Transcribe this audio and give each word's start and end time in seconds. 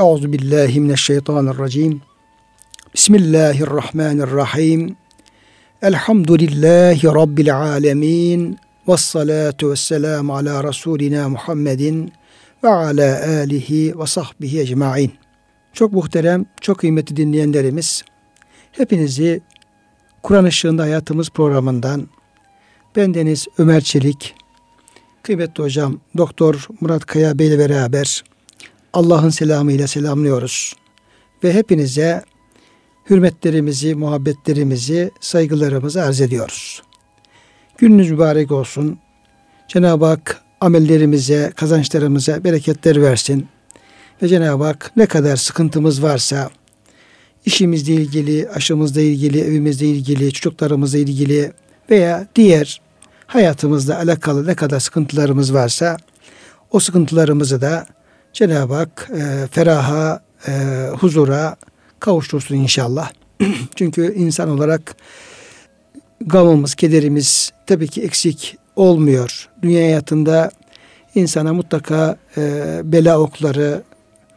Euzu 0.00 0.32
billahi 0.32 0.80
mineşşeytanirracim. 0.80 2.00
Bismillahirrahmanirrahim. 2.94 4.96
Elhamdülillahi 5.82 7.06
rabbil 7.06 7.56
alamin. 7.56 8.58
Ves 8.88 9.00
salatu 9.00 9.70
vesselam 9.70 10.30
ala 10.30 10.64
rasulina 10.64 11.28
Muhammedin 11.28 12.12
ve 12.64 12.68
ala 12.68 13.40
alihi 13.40 13.98
ve 13.98 14.06
sahbihi 14.06 14.60
ecmaîn. 14.60 15.12
Çok 15.72 15.92
muhterem, 15.92 16.46
çok 16.60 16.78
kıymetli 16.78 17.16
dinleyenlerimiz, 17.16 18.04
hepinizi 18.72 19.40
Kur'an 20.22 20.46
Işığında 20.46 20.82
Hayatımız 20.82 21.30
programından 21.30 22.08
bendeniz 22.96 23.46
Ömer 23.58 23.80
Çelik, 23.80 24.34
kıymetli 25.22 25.62
hocam 25.62 26.00
Doktor 26.16 26.68
Murat 26.80 27.06
Kaya 27.06 27.38
Bey 27.38 27.46
ile 27.46 27.58
beraber 27.58 28.24
Allah'ın 28.96 29.30
selamıyla 29.30 29.86
selamlıyoruz. 29.86 30.76
Ve 31.44 31.54
hepinize 31.54 32.24
hürmetlerimizi, 33.10 33.94
muhabbetlerimizi, 33.94 35.10
saygılarımızı 35.20 36.02
arz 36.02 36.20
ediyoruz. 36.20 36.82
Gününüz 37.78 38.10
mübarek 38.10 38.52
olsun. 38.52 38.98
Cenab-ı 39.68 40.04
Hak 40.04 40.42
amellerimize, 40.60 41.52
kazançlarımıza 41.56 42.44
bereketler 42.44 43.02
versin. 43.02 43.46
Ve 44.22 44.28
Cenab-ı 44.28 44.64
Hak 44.64 44.92
ne 44.96 45.06
kadar 45.06 45.36
sıkıntımız 45.36 46.02
varsa, 46.02 46.50
işimizle 47.46 47.92
ilgili, 47.92 48.48
aşımızla 48.50 49.00
ilgili, 49.00 49.40
evimizle 49.40 49.86
ilgili, 49.86 50.32
çocuklarımızla 50.32 50.98
ilgili 50.98 51.52
veya 51.90 52.26
diğer 52.34 52.80
hayatımızla 53.26 53.98
alakalı 53.98 54.46
ne 54.46 54.54
kadar 54.54 54.80
sıkıntılarımız 54.80 55.54
varsa 55.54 55.96
o 56.70 56.80
sıkıntılarımızı 56.80 57.60
da 57.60 57.95
Cenab-ı 58.36 58.74
Hak 58.74 59.10
e, 59.14 59.46
feraha, 59.46 60.20
e, 60.48 60.52
huzura 61.00 61.56
kavuştursun 62.00 62.54
inşallah. 62.54 63.10
Çünkü 63.74 64.14
insan 64.14 64.48
olarak 64.48 64.96
gamımız, 66.20 66.74
kederimiz 66.74 67.52
tabii 67.66 67.88
ki 67.88 68.02
eksik 68.02 68.56
olmuyor. 68.76 69.48
Dünya 69.62 69.82
hayatında 69.82 70.50
insana 71.14 71.54
mutlaka 71.54 72.16
e, 72.36 72.62
bela 72.84 73.20
okları, 73.20 73.82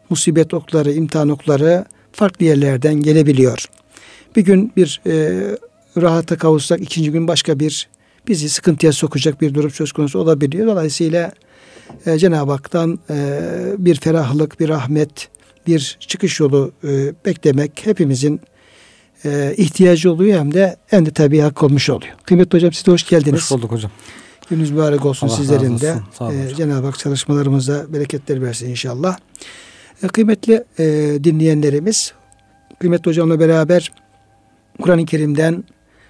musibet 0.09 0.53
okları, 0.53 0.91
imtihan 0.91 1.29
okları 1.29 1.85
farklı 2.11 2.45
yerlerden 2.45 2.95
gelebiliyor. 2.95 3.65
Bir 4.35 4.41
gün 4.41 4.71
bir 4.77 5.02
e, 5.07 5.41
rahata 6.02 6.37
kavuşsak, 6.37 6.81
ikinci 6.81 7.11
gün 7.11 7.27
başka 7.27 7.59
bir 7.59 7.89
bizi 8.27 8.49
sıkıntıya 8.49 8.91
sokacak 8.91 9.41
bir 9.41 9.53
durum 9.53 9.71
söz 9.71 9.91
konusu 9.91 10.19
olabiliyor. 10.19 10.67
Dolayısıyla 10.67 11.31
e, 12.05 12.17
Cenab-ı 12.17 12.51
Hak'tan 12.51 12.99
e, 13.09 13.39
bir 13.77 13.95
ferahlık, 13.95 14.59
bir 14.59 14.69
rahmet, 14.69 15.29
bir 15.67 15.97
çıkış 15.99 16.39
yolu 16.39 16.71
e, 16.83 17.13
beklemek 17.25 17.81
hepimizin 17.85 18.41
e, 19.25 19.53
ihtiyacı 19.57 20.11
oluyor 20.11 20.39
hem 20.39 20.53
de 20.53 20.77
en 20.91 21.05
de 21.05 21.11
tabii 21.11 21.39
hak 21.39 21.63
olmuş 21.63 21.89
oluyor. 21.89 22.13
Kıymetli 22.23 22.55
hocam 22.57 22.73
siz 22.73 22.85
de 22.85 22.91
hoş 22.91 23.09
geldiniz. 23.09 23.41
Hoş 23.41 23.51
bulduk 23.51 23.71
hocam. 23.71 23.91
Gününüz 24.49 24.71
mübarek 24.71 25.05
olsun 25.05 25.27
Allah 25.27 25.35
sizlerin 25.35 25.79
de. 25.79 25.95
Ee, 26.21 26.55
Cenab-ı 26.55 26.85
Hak 26.85 26.99
çalışmalarımıza 26.99 27.93
bereketler 27.93 28.41
versin 28.41 28.69
inşallah. 28.69 29.17
Ee, 30.03 30.07
kıymetli 30.07 30.63
e, 30.79 30.83
dinleyenlerimiz, 31.23 32.13
kıymetli 32.79 33.09
hocamla 33.09 33.39
beraber 33.39 33.91
Kur'an-ı 34.81 35.05
Kerim'den, 35.05 35.63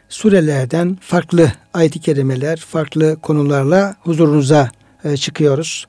surelerden 0.09 0.97
farklı 1.01 1.51
ayet-i 1.73 1.99
kerimeler, 1.99 2.57
farklı 2.57 3.17
konularla 3.21 3.95
huzurunuza 3.99 4.71
e, 5.03 5.17
çıkıyoruz. 5.17 5.87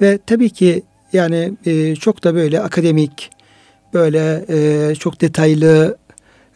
Ve 0.00 0.18
tabii 0.26 0.50
ki 0.50 0.82
yani 1.12 1.52
e, 1.66 1.94
çok 1.94 2.24
da 2.24 2.34
böyle 2.34 2.60
akademik, 2.60 3.30
böyle 3.94 4.44
e, 4.48 4.94
çok 4.94 5.20
detaylı, 5.20 5.96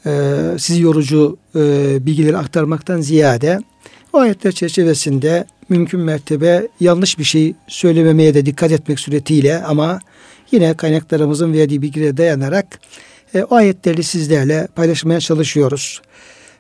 e, 0.07 0.11
sizi 0.59 0.83
yorucu 0.83 1.39
bilgileri 2.07 2.37
aktarmaktan 2.37 3.01
ziyade 3.01 3.59
o 4.13 4.19
ayetler 4.19 4.53
çerçevesinde 4.53 5.47
mümkün 5.69 6.01
mertebe 6.01 6.69
yanlış 6.81 7.19
bir 7.19 7.25
şey 7.25 7.55
söylememeye 7.69 8.35
de 8.35 8.47
dikkat 8.47 8.73
etmek 8.73 9.01
suretiyle 9.01 9.63
ama 9.63 10.01
yine 10.51 10.75
kaynaklarımızın 10.75 11.53
verdiği 11.53 11.83
bilgilere 11.83 12.17
dayanarak 12.17 12.81
o 13.51 13.55
ayetleri 13.55 14.03
sizlerle 14.03 14.69
paylaşmaya 14.75 15.21
çalışıyoruz. 15.21 16.03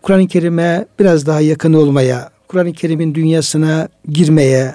Kur'an-ı 0.02 0.28
Kerim'e 0.28 0.86
biraz 1.00 1.26
daha 1.26 1.41
yakın 1.41 1.72
olmaya, 1.72 2.30
Kur'an-ı 2.48 2.72
Kerim'in 2.72 3.14
dünyasına 3.14 3.88
girmeye, 4.08 4.74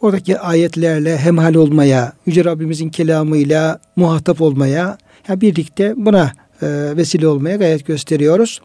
oradaki 0.00 0.38
ayetlerle 0.38 1.18
hemhal 1.18 1.54
olmaya, 1.54 2.12
Yüce 2.26 2.44
Rabbimizin 2.44 2.88
kelamıyla 2.88 3.80
muhatap 3.96 4.40
olmaya, 4.40 4.98
yani 5.28 5.40
birlikte 5.40 5.94
buna 5.96 6.32
e, 6.62 6.66
vesile 6.96 7.28
olmaya 7.28 7.56
gayret 7.56 7.86
gösteriyoruz. 7.86 8.60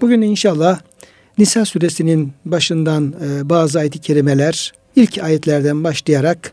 Bugün 0.00 0.22
inşallah 0.22 0.80
Nisa 1.38 1.64
suresinin 1.64 2.32
başından 2.44 3.14
e, 3.24 3.50
bazı 3.50 3.78
ayet-i 3.78 3.98
kerimeler, 3.98 4.72
ilk 4.96 5.18
ayetlerden 5.18 5.84
başlayarak 5.84 6.52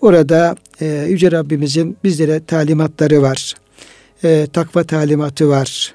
orada 0.00 0.56
e, 0.80 1.06
Yüce 1.08 1.32
Rabbimizin 1.32 1.96
bizlere 2.04 2.44
talimatları 2.44 3.22
var. 3.22 3.54
E, 4.24 4.46
takva 4.52 4.84
talimatı 4.84 5.48
var. 5.48 5.94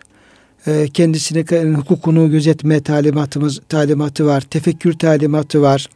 E, 0.67 0.88
kendisine 0.94 1.73
hukukunu 1.73 2.31
gözetme 2.31 2.83
talimatımız 2.83 3.59
talimatı 3.69 4.25
var. 4.25 4.41
Tefekkür 4.41 4.94
talimatı 4.94 5.61
var. 5.61 5.89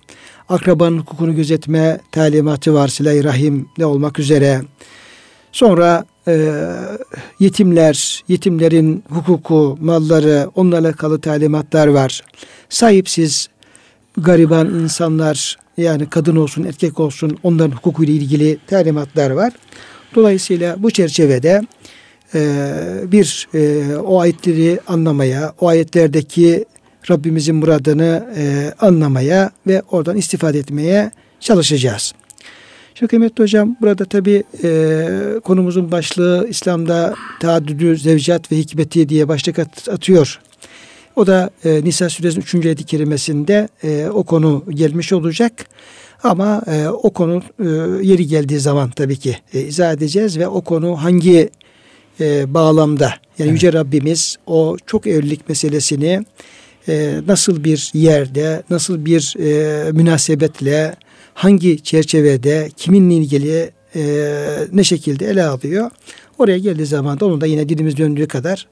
Akrabanın 0.49 0.97
hukukunu 0.97 1.35
gözetme 1.35 1.99
talimatı 2.11 2.73
var. 2.73 2.87
Silah-i 2.87 3.23
Rahim 3.23 3.69
ne 3.77 3.85
olmak 3.85 4.19
üzere. 4.19 4.61
Sonra 5.51 6.05
e, 6.27 6.51
yetimler, 7.39 8.23
yetimlerin 8.27 9.03
hukuku, 9.09 9.77
malları, 9.81 10.49
onlarla 10.55 10.87
alakalı 10.87 11.21
talimatlar 11.21 11.87
var. 11.87 12.23
Sahipsiz, 12.69 13.49
gariban 14.17 14.67
insanlar, 14.67 15.57
yani 15.77 16.09
kadın 16.09 16.35
olsun, 16.35 16.63
erkek 16.63 16.99
olsun, 16.99 17.37
onların 17.43 17.71
hukukuyla 17.71 18.13
ilgili 18.13 18.57
talimatlar 18.67 19.31
var. 19.31 19.53
Dolayısıyla 20.15 20.83
bu 20.83 20.91
çerçevede 20.91 21.61
e, 22.35 22.41
bir 23.11 23.47
e, 23.53 23.95
o 23.95 24.19
ayetleri 24.19 24.79
anlamaya, 24.87 25.53
o 25.59 25.67
ayetlerdeki 25.67 26.65
Rabbimizin 27.09 27.55
muradını 27.55 28.33
e, 28.37 28.73
anlamaya 28.79 29.51
ve 29.67 29.81
oradan 29.91 30.17
istifade 30.17 30.59
etmeye 30.59 31.11
çalışacağız. 31.39 32.13
Şimdi 32.95 33.09
kıymetli 33.09 33.43
hocam 33.43 33.77
burada 33.81 34.05
tabi 34.05 34.43
e, 34.63 35.07
konumuzun 35.43 35.91
başlığı 35.91 36.47
İslam'da 36.49 37.15
taaddüdü 37.39 37.97
zevcat 37.97 38.51
ve 38.51 38.57
hikmeti 38.57 39.09
diye 39.09 39.27
başlık 39.27 39.59
at, 39.59 39.89
atıyor. 39.89 40.39
O 41.15 41.27
da 41.27 41.49
e, 41.65 41.83
Nisa 41.83 42.09
suresinin 42.09 42.43
3. 42.43 42.65
ayet-i 42.65 42.83
kerimesinde 42.83 43.67
e, 43.83 44.07
o 44.13 44.23
konu 44.23 44.63
gelmiş 44.69 45.13
olacak. 45.13 45.53
Ama 46.23 46.61
e, 46.67 46.87
o 46.87 47.09
konu 47.09 47.41
e, 47.59 47.67
yeri 48.07 48.27
geldiği 48.27 48.59
zaman 48.59 48.89
tabii 48.89 49.17
ki 49.17 49.37
e, 49.53 49.61
izah 49.61 49.93
edeceğiz 49.93 50.39
ve 50.39 50.47
o 50.47 50.61
konu 50.61 51.03
hangi 51.03 51.49
e, 52.21 52.53
bağlamda 52.53 53.03
yani 53.03 53.49
evet. 53.49 53.51
Yüce 53.51 53.73
Rabbimiz 53.73 54.37
o 54.47 54.77
çok 54.85 55.07
evlilik 55.07 55.49
meselesini 55.49 56.25
e, 56.87 57.21
nasıl 57.27 57.63
bir 57.63 57.91
yerde, 57.93 58.63
nasıl 58.69 59.05
bir 59.05 59.35
e, 59.39 59.91
münasebetle, 59.91 60.95
hangi 61.33 61.83
çerçevede, 61.83 62.69
kiminle 62.77 63.15
ilgili 63.15 63.71
e, 63.95 64.03
ne 64.71 64.83
şekilde 64.83 65.29
ele 65.29 65.43
alıyor. 65.43 65.91
Oraya 66.37 66.57
geldiği 66.57 66.85
zaman 66.85 67.19
da 67.19 67.25
onu 67.25 67.41
da 67.41 67.45
yine 67.45 67.69
dilimiz 67.69 67.97
döndüğü 67.97 68.27
kadar 68.27 68.67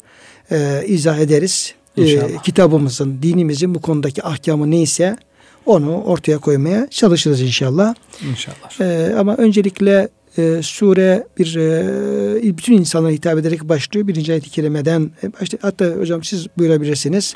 e, 0.51 0.83
izah 0.87 1.19
ederiz. 1.19 1.73
E, 1.97 2.19
kitabımızın, 2.43 3.19
dinimizin 3.21 3.75
bu 3.75 3.81
konudaki 3.81 4.23
ahkamı 4.23 4.71
neyse 4.71 5.17
onu 5.65 6.01
ortaya 6.01 6.37
koymaya 6.37 6.87
çalışırız 6.89 7.41
inşallah. 7.41 7.95
İnşallah. 8.31 8.81
E, 8.81 9.15
ama 9.15 9.35
öncelikle 9.35 10.09
e, 10.37 10.59
sure 10.63 11.27
bir 11.37 11.55
e, 11.55 12.57
bütün 12.57 12.73
insanlara 12.73 13.11
hitap 13.11 13.37
ederek 13.37 13.69
başlıyor. 13.69 14.07
Birinci 14.07 14.31
ayet-i 14.31 14.49
kerimeden 14.49 15.11
e, 15.23 15.33
başlıyor. 15.33 15.59
Hatta 15.61 15.85
hocam 15.85 16.23
siz 16.23 16.47
buyurabilirsiniz. 16.57 17.35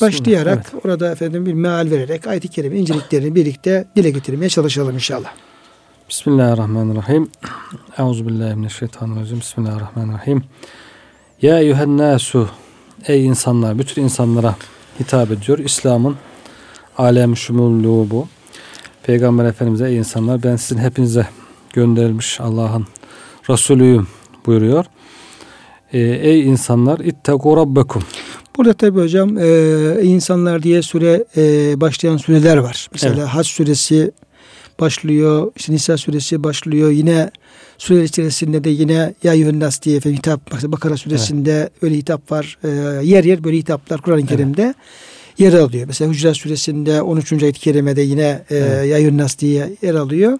Başlayarak 0.00 0.70
evet. 0.72 0.84
orada 0.84 1.12
efendim 1.12 1.46
bir 1.46 1.54
meal 1.54 1.90
vererek 1.90 2.26
ayet-i 2.26 2.48
kerime 2.48 2.78
inceliklerini 2.78 3.34
birlikte 3.34 3.84
dile 3.96 4.10
getirmeye 4.10 4.48
çalışalım 4.48 4.94
inşallah. 4.94 5.30
Bismillahirrahmanirrahim. 6.08 7.30
Euzubillahimineşşeytanirracim. 7.98 9.40
Bismillahirrahmanirrahim. 9.40 10.44
Ya 11.42 11.60
eyyühennâsu 11.60 12.48
Ey 13.06 13.26
insanlar, 13.26 13.78
bütün 13.78 14.02
insanlara 14.02 14.56
hitap 15.00 15.30
ediyor. 15.30 15.58
İslam'ın 15.58 16.16
alem 16.98 17.36
şumulluğu 17.36 18.10
bu. 18.10 18.28
Peygamber 19.02 19.44
Efendimiz'e 19.44 19.88
ey 19.88 19.96
insanlar 19.96 20.42
ben 20.42 20.56
sizin 20.56 20.82
hepinize 20.82 21.26
gönderilmiş 21.74 22.40
Allah'ın 22.40 22.86
Resulüyüm 23.50 24.06
buyuruyor. 24.46 24.84
Ee, 25.92 25.98
ey 26.00 26.40
insanlar 26.40 26.98
ittegu 26.98 27.56
rabbekum. 27.56 28.02
Burada 28.56 28.72
tabi 28.72 29.00
hocam 29.00 29.38
e, 29.38 30.02
insanlar 30.02 30.62
diye 30.62 30.82
süre 30.82 31.24
e, 31.36 31.80
başlayan 31.80 32.16
süreler 32.16 32.56
var. 32.56 32.88
Mesela 32.92 33.14
evet. 33.18 33.26
Hac 33.26 33.46
suresi 33.46 34.12
başlıyor. 34.80 35.52
İşte 35.56 35.72
Nisa 35.72 35.96
suresi 35.96 36.44
başlıyor. 36.44 36.90
Yine 36.90 37.30
sureler 37.78 38.02
içerisinde 38.02 38.64
de 38.64 38.70
yine 38.70 39.14
Ya 39.22 39.34
Yuhennas 39.34 39.82
diye 39.82 39.96
efendim 39.96 40.18
hitap 40.18 40.72
Bakara 40.72 40.96
suresinde 40.96 41.52
evet. 41.52 41.72
öyle 41.82 41.94
hitap 41.94 42.32
var. 42.32 42.58
Ee, 42.64 42.68
yer 43.06 43.24
yer 43.24 43.44
böyle 43.44 43.56
hitaplar 43.56 44.00
Kur'an-ı 44.00 44.26
Kerim'de 44.26 44.62
evet. 44.62 44.76
Yer 45.38 45.52
alıyor. 45.52 45.86
Mesela 45.86 46.10
Hucurat 46.10 46.36
suresinde 46.36 47.02
13. 47.02 47.32
ayet-i 47.32 47.60
kerimede 47.60 48.02
yine 48.02 48.42
e, 48.50 48.56
evet. 48.56 48.88
Ya 48.90 48.98
Yuhennas 48.98 49.38
diye 49.38 49.70
yer 49.82 49.94
alıyor. 49.94 50.38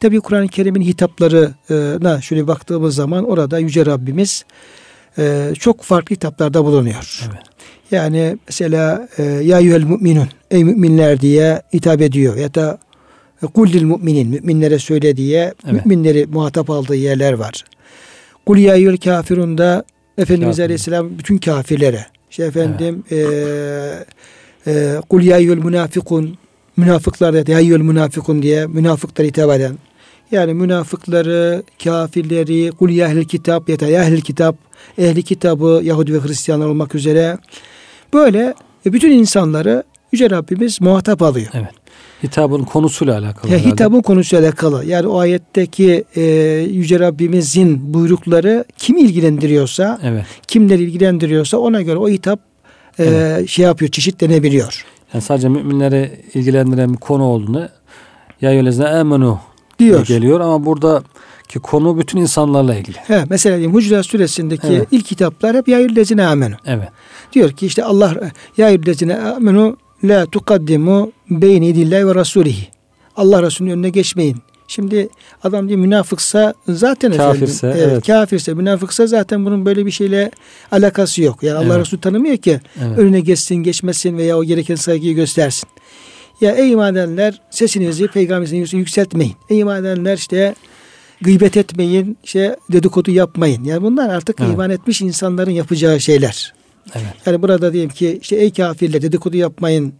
Tabii 0.00 0.20
Kur'an-ı 0.20 0.48
Kerim'in 0.48 0.80
hitaplarına 0.80 2.20
şöyle 2.20 2.46
baktığımız 2.46 2.94
zaman 2.94 3.24
orada 3.24 3.58
Yüce 3.58 3.86
Rabbimiz 3.86 4.44
e, 5.18 5.52
çok 5.58 5.82
farklı 5.82 6.14
hitaplarda 6.14 6.64
bulunuyor. 6.64 7.20
Evet. 7.26 7.42
Yani 7.90 8.38
mesela 8.48 9.08
e, 9.18 9.22
ya 9.22 9.58
yüel 9.58 9.82
müminun 9.82 10.28
ey 10.50 10.64
müminler 10.64 11.20
diye 11.20 11.62
hitap 11.74 12.00
ediyor 12.00 12.36
ya 12.36 12.54
da 12.54 12.78
kullil 13.54 13.82
müminin 13.82 14.28
müminlere 14.28 14.78
söyle 14.78 15.16
diye 15.16 15.54
evet. 15.70 15.86
müminleri 15.86 16.26
muhatap 16.26 16.70
aldığı 16.70 16.96
yerler 16.96 17.32
var. 17.32 17.64
Kul 18.46 18.56
ya 18.56 18.74
yüel 18.74 18.96
kafirun 18.96 19.58
da 19.58 19.84
Efendimiz. 20.18 20.60
Aleyhisselam 20.60 21.18
bütün 21.18 21.38
kafirlere 21.38 22.06
işte 22.30 22.44
efendim 22.44 23.04
e, 23.10 23.16
e, 24.66 24.96
kul 25.08 25.22
ya 25.22 25.38
yüel 25.38 25.58
münafikun 25.58 26.38
münafıklar 26.76 27.46
da 27.46 27.52
ya 27.52 27.60
yüel 27.60 27.80
münafikun 27.80 28.42
diye 28.42 28.66
münafıklara 28.66 29.26
hitap 29.26 29.50
eden 29.50 29.78
yani 30.30 30.54
münafıkları, 30.54 31.62
kafirleri, 31.84 32.72
kul 32.72 32.90
ya 32.90 33.08
ehl 33.08 33.24
kitap 33.24 33.68
ya 33.68 33.80
da 33.80 33.86
ya 33.86 34.04
ehl 34.04 34.20
kitap, 34.20 34.56
ehli 34.98 35.22
kitabı 35.22 35.80
Yahudi 35.84 36.14
ve 36.14 36.28
Hristiyanlar 36.28 36.66
olmak 36.66 36.94
üzere 36.94 37.38
böyle 38.12 38.54
bütün 38.86 39.10
insanları 39.10 39.82
Yüce 40.12 40.30
Rabbimiz 40.30 40.80
muhatap 40.80 41.22
alıyor. 41.22 41.48
Evet. 41.54 41.85
Hitabın 42.22 42.64
konusuyla 42.64 43.18
alakalı. 43.18 43.52
Ya, 43.52 43.58
hitabın 43.58 44.02
konusuyla 44.02 44.44
alakalı. 44.44 44.84
Yani 44.84 45.06
o 45.06 45.18
ayetteki 45.18 46.04
e, 46.16 46.22
Yüce 46.70 47.00
Rabbimizin 47.00 47.94
buyrukları 47.94 48.64
kim 48.78 48.96
ilgilendiriyorsa, 48.96 50.00
evet. 50.02 50.24
kimleri 50.46 50.82
ilgilendiriyorsa 50.82 51.58
ona 51.58 51.82
göre 51.82 51.96
o 51.96 52.08
hitap 52.08 52.40
e, 52.98 53.04
evet. 53.04 53.48
şey 53.48 53.64
yapıyor, 53.64 53.90
çeşitlenebiliyor. 53.90 54.84
Yani 55.14 55.22
sadece 55.22 55.48
müminleri 55.48 56.10
ilgilendiren 56.34 56.92
bir 56.92 56.98
konu 56.98 57.24
olduğunu 57.24 57.68
ya 58.40 58.52
yölezine 58.52 58.88
emenu 58.88 59.38
diyor. 59.78 60.06
geliyor 60.06 60.40
ama 60.40 60.66
burada 60.66 61.02
ki 61.48 61.58
konu 61.58 61.98
bütün 61.98 62.18
insanlarla 62.18 62.74
ilgili. 62.74 62.96
He, 62.96 63.24
mesela 63.30 63.56
diyeyim 63.56 63.74
Hucurat 63.74 64.06
suresindeki 64.06 64.66
evet. 64.66 64.88
ilk 64.90 65.06
kitaplar 65.06 65.56
hep 65.56 65.68
ya 65.68 65.78
yüllezine 65.78 66.26
amenu. 66.26 66.54
Evet. 66.66 66.88
Diyor 67.32 67.52
ki 67.52 67.66
işte 67.66 67.84
Allah 67.84 68.14
ya 68.56 68.70
yüllezine 68.70 69.16
amenu 69.16 69.76
la 70.04 70.26
tukaddimu 70.26 71.12
beyni 71.30 71.74
dillahi 71.74 72.06
ve 72.06 72.14
rasulihi. 72.14 72.68
Allah 73.16 73.42
Resulü'nün 73.42 73.72
önüne 73.72 73.88
geçmeyin. 73.88 74.36
Şimdi 74.68 75.08
adam 75.44 75.68
diyor 75.68 75.80
münafıksa 75.80 76.54
zaten 76.68 77.16
kafirse, 77.16 77.66
efendim, 77.66 77.88
evet, 77.90 78.06
kafirse 78.06 78.54
münafıksa 78.54 79.06
zaten 79.06 79.44
bunun 79.44 79.66
böyle 79.66 79.86
bir 79.86 79.90
şeyle 79.90 80.30
alakası 80.72 81.22
yok. 81.22 81.42
Yani 81.42 81.58
Allah 81.58 81.74
evet. 81.74 81.86
Resulü 81.86 82.00
tanımıyor 82.00 82.36
ki 82.36 82.60
evet. 82.82 82.98
önüne 82.98 83.20
geçsin 83.20 83.56
geçmesin 83.56 84.18
veya 84.18 84.38
o 84.38 84.44
gereken 84.44 84.74
saygıyı 84.74 85.14
göstersin. 85.14 85.68
Ya 86.40 86.52
ey 86.52 86.72
iman 86.72 86.94
edenler 86.94 87.40
sesinizi 87.50 88.08
peygamberimizin 88.08 88.78
yükseltmeyin. 88.78 89.34
Ey 89.50 89.58
iman 89.58 89.80
edenler 89.84 90.16
işte 90.16 90.54
gıybet 91.20 91.56
etmeyin, 91.56 92.18
işte 92.24 92.56
dedikodu 92.72 93.10
yapmayın. 93.10 93.64
Yani 93.64 93.82
bunlar 93.82 94.08
artık 94.08 94.40
evet. 94.40 94.52
iman 94.52 94.70
etmiş 94.70 95.00
insanların 95.00 95.50
yapacağı 95.50 96.00
şeyler. 96.00 96.54
Evet. 96.94 97.06
Yani 97.26 97.42
burada 97.42 97.72
diyelim 97.72 97.90
ki 97.90 98.18
işte 98.22 98.36
ey 98.36 98.52
kafirler 98.52 99.02
dedikodu 99.02 99.36
yapmayın. 99.36 99.94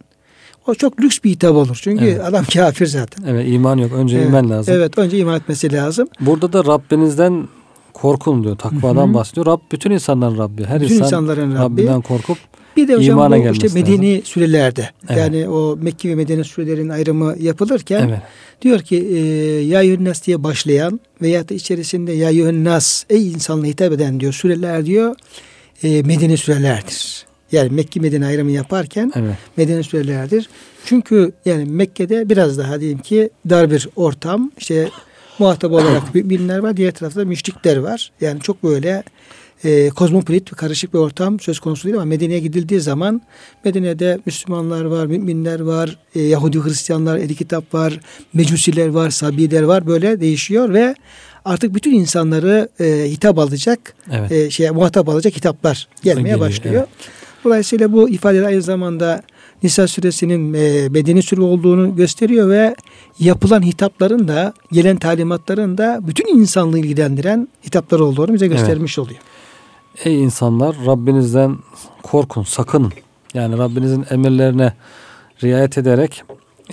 O 0.67 0.75
çok 0.75 1.01
lüks 1.01 1.17
bir 1.23 1.29
hitap 1.29 1.55
olur. 1.55 1.79
Çünkü 1.81 2.05
evet. 2.05 2.21
adam 2.23 2.45
kafir 2.53 2.85
zaten. 2.85 3.23
Evet 3.27 3.45
iman 3.49 3.77
yok. 3.77 3.91
Önce 3.91 4.17
evet. 4.17 4.27
iman 4.27 4.49
lazım. 4.49 4.73
Evet 4.77 4.97
önce 4.97 5.17
iman 5.17 5.37
etmesi 5.37 5.73
lazım. 5.73 6.07
Burada 6.19 6.53
da 6.53 6.65
Rabbinizden 6.65 7.47
korkun 7.93 8.43
diyor. 8.43 8.57
Takvadan 8.57 9.05
Hı-hı. 9.05 9.13
bahsediyor. 9.13 9.45
Rab 9.45 9.59
bütün 9.71 9.91
insanların 9.91 10.37
Rabbi. 10.37 10.65
Her 10.65 10.81
bütün 10.81 10.95
insan 10.95 11.05
insanların 11.05 11.51
Rabbi. 11.51 11.59
Rabbinden 11.59 12.01
korkup 12.01 12.37
bir 12.77 12.87
de 12.87 12.95
hocam 12.95 13.17
İmana 13.17 13.37
bu 13.37 13.51
işte 13.51 13.67
medeni 13.73 14.11
lazım. 14.11 14.25
sürelerde 14.25 14.89
evet. 15.09 15.17
yani 15.17 15.49
o 15.49 15.77
Mekki 15.81 16.09
ve 16.09 16.15
Medeni 16.15 16.43
sürelerin 16.43 16.89
ayrımı 16.89 17.35
yapılırken 17.39 18.07
evet. 18.09 18.21
diyor 18.61 18.79
ki 18.79 18.95
e, 18.97 19.19
ya 19.61 19.81
yönnas 19.81 20.27
diye 20.27 20.43
başlayan 20.43 20.99
veya 21.21 21.49
da 21.49 21.53
içerisinde 21.53 22.11
ya 22.11 22.29
yönnas 22.29 23.03
ey 23.09 23.31
insanla 23.31 23.65
hitap 23.65 23.91
eden 23.91 24.19
diyor 24.19 24.33
süreler 24.33 24.85
diyor 24.85 25.15
e, 25.83 26.01
medeni 26.01 26.37
sürelerdir. 26.37 27.25
Yani 27.51 27.69
Mekki 27.69 27.99
Medine 27.99 28.25
ayrımı 28.25 28.51
yaparken 28.51 29.11
evet. 29.15 29.35
Medine 29.57 29.83
sürelerdir. 29.83 30.49
Çünkü 30.85 31.31
yani 31.45 31.65
Mekke'de 31.65 32.29
biraz 32.29 32.57
daha 32.57 32.79
diyeyim 32.79 32.99
ki 32.99 33.29
dar 33.49 33.71
bir 33.71 33.89
ortam. 33.95 34.51
işte 34.57 34.89
muhatap 35.39 35.71
olarak 35.71 36.15
müminler 36.15 36.57
var. 36.57 36.77
Diğer 36.77 36.91
tarafta 36.91 37.25
müşrikler 37.25 37.77
var. 37.77 38.11
Yani 38.21 38.39
çok 38.41 38.63
böyle 38.63 39.03
e, 39.63 39.89
kozmopolit 39.89 40.51
karışık 40.51 40.93
bir 40.93 40.99
ortam 40.99 41.39
söz 41.39 41.59
konusu 41.59 41.83
değil 41.83 41.95
ama 41.95 42.05
Medine'ye 42.05 42.39
gidildiği 42.39 42.79
zaman 42.79 43.21
Medine'de 43.65 44.19
Müslümanlar 44.25 44.85
var, 44.85 45.05
müminler 45.05 45.59
var, 45.59 45.97
e, 46.15 46.21
Yahudi 46.21 46.59
Hristiyanlar, 46.59 47.17
eli 47.17 47.35
kitap 47.35 47.73
var, 47.73 47.99
mecusiler 48.33 48.87
var, 48.87 49.09
sabiler 49.09 49.63
var 49.63 49.87
böyle 49.87 50.21
değişiyor 50.21 50.73
ve 50.73 50.95
artık 51.47 51.75
bütün 51.75 51.93
insanları 51.93 52.69
e, 52.79 52.85
hitap 53.09 53.39
alacak, 53.39 53.93
evet. 54.11 54.31
e, 54.31 54.49
şey 54.49 54.69
muhatap 54.69 55.09
alacak 55.09 55.35
hitaplar 55.35 55.87
gelmeye 56.03 56.21
Geliyor, 56.21 56.39
başlıyor. 56.39 56.75
Evet. 56.75 56.87
Dolayısıyla 57.43 57.93
bu 57.93 58.09
ifade 58.09 58.45
aynı 58.45 58.61
zamanda 58.61 59.21
Nisa 59.63 59.87
suresinin 59.87 60.53
e, 60.53 60.93
bedeni 60.93 61.21
sürü 61.21 61.41
olduğunu 61.41 61.95
gösteriyor 61.95 62.49
ve 62.49 62.75
yapılan 63.19 63.61
hitapların 63.61 64.27
da 64.27 64.53
gelen 64.71 64.97
talimatların 64.97 65.77
da 65.77 65.99
bütün 66.07 66.39
insanlığı 66.39 66.79
ilgilendiren 66.79 67.47
hitaplar 67.65 67.99
olduğunu 67.99 68.33
bize 68.33 68.47
göstermiş 68.47 68.97
evet. 68.97 69.07
oluyor. 69.07 69.21
Ey 70.05 70.23
insanlar 70.23 70.75
Rabbinizden 70.85 71.57
korkun, 72.03 72.43
sakının. 72.43 72.93
Yani 73.33 73.57
Rabbinizin 73.57 74.05
emirlerine 74.09 74.73
riayet 75.43 75.77
ederek 75.77 76.23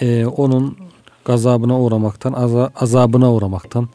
e, 0.01 0.27
onun 0.27 0.77
gazabına 1.25 1.81
uğramaktan, 1.81 2.33
aza, 2.33 2.71
azabına 2.77 3.33
uğramaktan, 3.33 3.89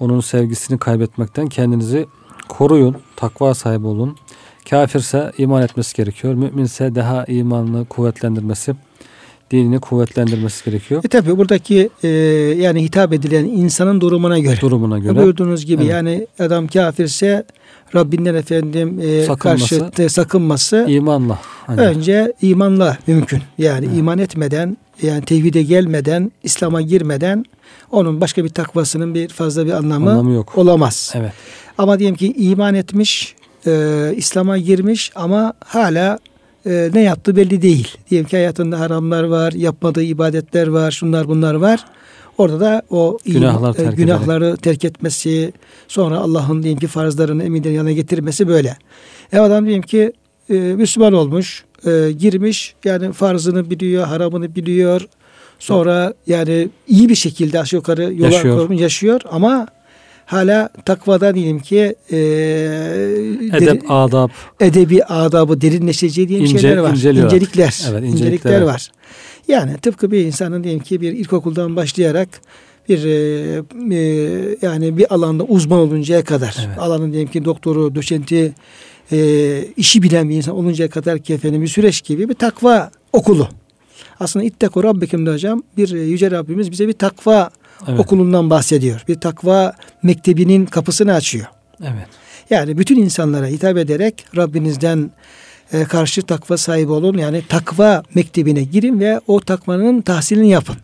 onun 0.00 0.20
sevgisini 0.20 0.78
kaybetmekten 0.78 1.46
kendinizi 1.46 2.06
koruyun, 2.48 2.96
takva 3.16 3.54
sahibi 3.54 3.86
olun. 3.86 4.16
Kafirse 4.70 5.32
iman 5.38 5.62
etmesi 5.62 5.96
gerekiyor. 5.96 6.34
Müminse 6.34 6.94
daha 6.94 7.24
imanını 7.24 7.84
kuvvetlendirmesi, 7.84 8.74
dinini 9.50 9.80
kuvvetlendirmesi 9.80 10.64
gerekiyor. 10.64 11.04
E 11.04 11.08
tabi 11.08 11.38
buradaki 11.38 11.90
e, 12.02 12.08
yani 12.58 12.82
hitap 12.82 13.12
edilen 13.12 13.44
insanın 13.44 14.00
durumuna 14.00 14.38
göre. 14.38 14.60
Durumuna 14.60 14.98
göre. 14.98 15.16
Buyurduğunuz 15.16 15.66
gibi 15.66 15.82
evet. 15.82 15.92
yani 15.92 16.26
adam 16.38 16.66
kafirse 16.66 17.44
Rabbinden 17.94 18.34
efendim 18.34 19.00
e, 19.02 19.24
sakınması, 19.24 19.90
karşı 19.92 20.10
sakınması 20.10 20.86
imanla. 20.88 21.38
Hani. 21.66 21.80
Önce 21.80 22.32
imanla 22.42 22.98
mümkün. 23.06 23.40
Yani 23.58 23.86
evet. 23.86 23.98
iman 23.98 24.18
etmeden 24.18 24.76
yani 25.02 25.24
tevhide 25.24 25.62
gelmeden, 25.62 26.32
İslam'a 26.42 26.80
girmeden 26.80 27.44
onun 27.90 28.20
başka 28.20 28.44
bir 28.44 28.48
takvasının 28.48 29.14
bir 29.14 29.28
fazla 29.28 29.66
bir 29.66 29.70
anlamı, 29.72 30.10
anlamı 30.10 30.32
yok. 30.32 30.58
olamaz. 30.58 31.12
Evet. 31.14 31.32
Ama 31.78 31.98
diyelim 31.98 32.16
ki 32.16 32.32
iman 32.36 32.74
etmiş, 32.74 33.34
e, 33.66 34.12
İslam'a 34.16 34.58
girmiş 34.58 35.12
ama 35.14 35.52
hala 35.64 36.18
e, 36.66 36.90
ne 36.94 37.00
yaptığı 37.00 37.36
belli 37.36 37.62
değil. 37.62 37.88
Diyelim 38.10 38.28
ki 38.28 38.36
hayatında 38.36 38.80
haramlar 38.80 39.24
var, 39.24 39.52
yapmadığı 39.52 40.02
ibadetler 40.02 40.66
var, 40.66 40.90
şunlar 40.90 41.28
bunlar 41.28 41.54
var. 41.54 41.84
Orada 42.38 42.60
da 42.60 42.82
o 42.90 43.18
Günahlar 43.26 43.72
terk 43.72 43.96
günahları 43.96 44.44
ederek. 44.44 44.62
terk 44.62 44.84
etmesi, 44.84 45.52
sonra 45.88 46.18
Allah'ın 46.18 46.62
diyelim 46.62 46.80
ki 46.80 46.86
farzlarını 46.86 47.44
emirlerini 47.44 47.76
yanına 47.76 47.92
getirmesi 47.92 48.48
böyle. 48.48 48.76
E 49.32 49.38
adam 49.38 49.64
diyelim 49.64 49.82
ki 49.82 50.12
e, 50.50 50.54
Müslüman 50.54 51.12
olmuş, 51.12 51.64
e, 51.86 52.12
girmiş, 52.18 52.74
yani 52.84 53.12
farzını 53.12 53.70
biliyor, 53.70 54.06
haramını 54.06 54.54
biliyor. 54.54 55.08
Sonra 55.60 56.14
yani 56.26 56.68
iyi 56.88 57.08
bir 57.08 57.14
şekilde 57.14 57.60
aşağı 57.60 57.78
yukarı 57.78 58.14
yola 58.14 58.34
yaşıyor, 58.34 58.70
yaşıyor 58.70 59.20
ama 59.30 59.66
hala 60.26 60.68
takvada 60.84 61.34
diyelim 61.34 61.58
ki 61.58 61.94
e, 62.10 62.16
edep, 63.52 63.60
deri, 63.60 63.80
adab, 63.88 64.30
edebi 64.60 65.04
adabı 65.04 65.60
derinleşeceği 65.60 66.28
diye 66.28 66.40
İnce, 66.40 66.58
şeyler 66.58 66.76
var. 66.76 66.90
İncelikler, 66.90 67.24
evet, 67.24 68.02
incelikler, 68.02 68.02
incelikler 68.02 68.62
var. 68.62 68.90
Yani 69.48 69.76
tıpkı 69.76 70.10
bir 70.10 70.24
insanın 70.24 70.64
diyelim 70.64 70.82
ki 70.82 71.00
bir 71.00 71.12
ilkokuldan 71.12 71.76
başlayarak 71.76 72.28
bir 72.88 73.04
e, 73.04 73.62
e, 73.94 74.56
yani 74.62 74.96
bir 74.96 75.14
alanda 75.14 75.44
uzman 75.44 75.78
oluncaya 75.78 76.24
kadar 76.24 76.56
evet. 76.66 76.78
alanın 76.78 77.12
diyelim 77.12 77.30
ki 77.30 77.44
doktoru, 77.44 77.94
doçenti 77.94 78.52
e, 79.12 79.18
işi 79.76 80.02
bilen 80.02 80.28
bir 80.28 80.36
insan 80.36 80.56
oluncaya 80.56 80.90
kadar 80.90 81.18
ki 81.18 81.34
efendim 81.34 81.62
bir 81.62 81.68
süreç 81.68 82.04
gibi 82.04 82.28
bir 82.28 82.34
takva 82.34 82.90
okulu. 83.12 83.48
Aslında 84.20 84.44
İtteku 84.44 84.84
Rabbikim 84.84 85.26
de 85.26 85.32
hocam 85.32 85.62
bir 85.76 85.92
e, 85.92 85.98
Yüce 85.98 86.30
Rabbimiz 86.30 86.70
bize 86.70 86.88
bir 86.88 86.92
takva 86.92 87.50
evet. 87.88 88.00
okulundan 88.00 88.50
bahsediyor. 88.50 89.04
Bir 89.08 89.20
takva 89.20 89.72
mektebinin 90.02 90.66
kapısını 90.66 91.14
açıyor. 91.14 91.46
Evet. 91.82 92.06
Yani 92.50 92.78
bütün 92.78 92.96
insanlara 92.96 93.46
hitap 93.46 93.76
ederek 93.76 94.24
Rabbinizden 94.36 95.10
e, 95.72 95.84
karşı 95.84 96.22
takva 96.22 96.56
sahibi 96.56 96.92
olun. 96.92 97.18
Yani 97.18 97.42
takva 97.48 98.02
mektebine 98.14 98.62
girin 98.62 99.00
ve 99.00 99.20
o 99.26 99.40
takvanın 99.40 100.00
tahsilini 100.00 100.50
yapın. 100.50 100.76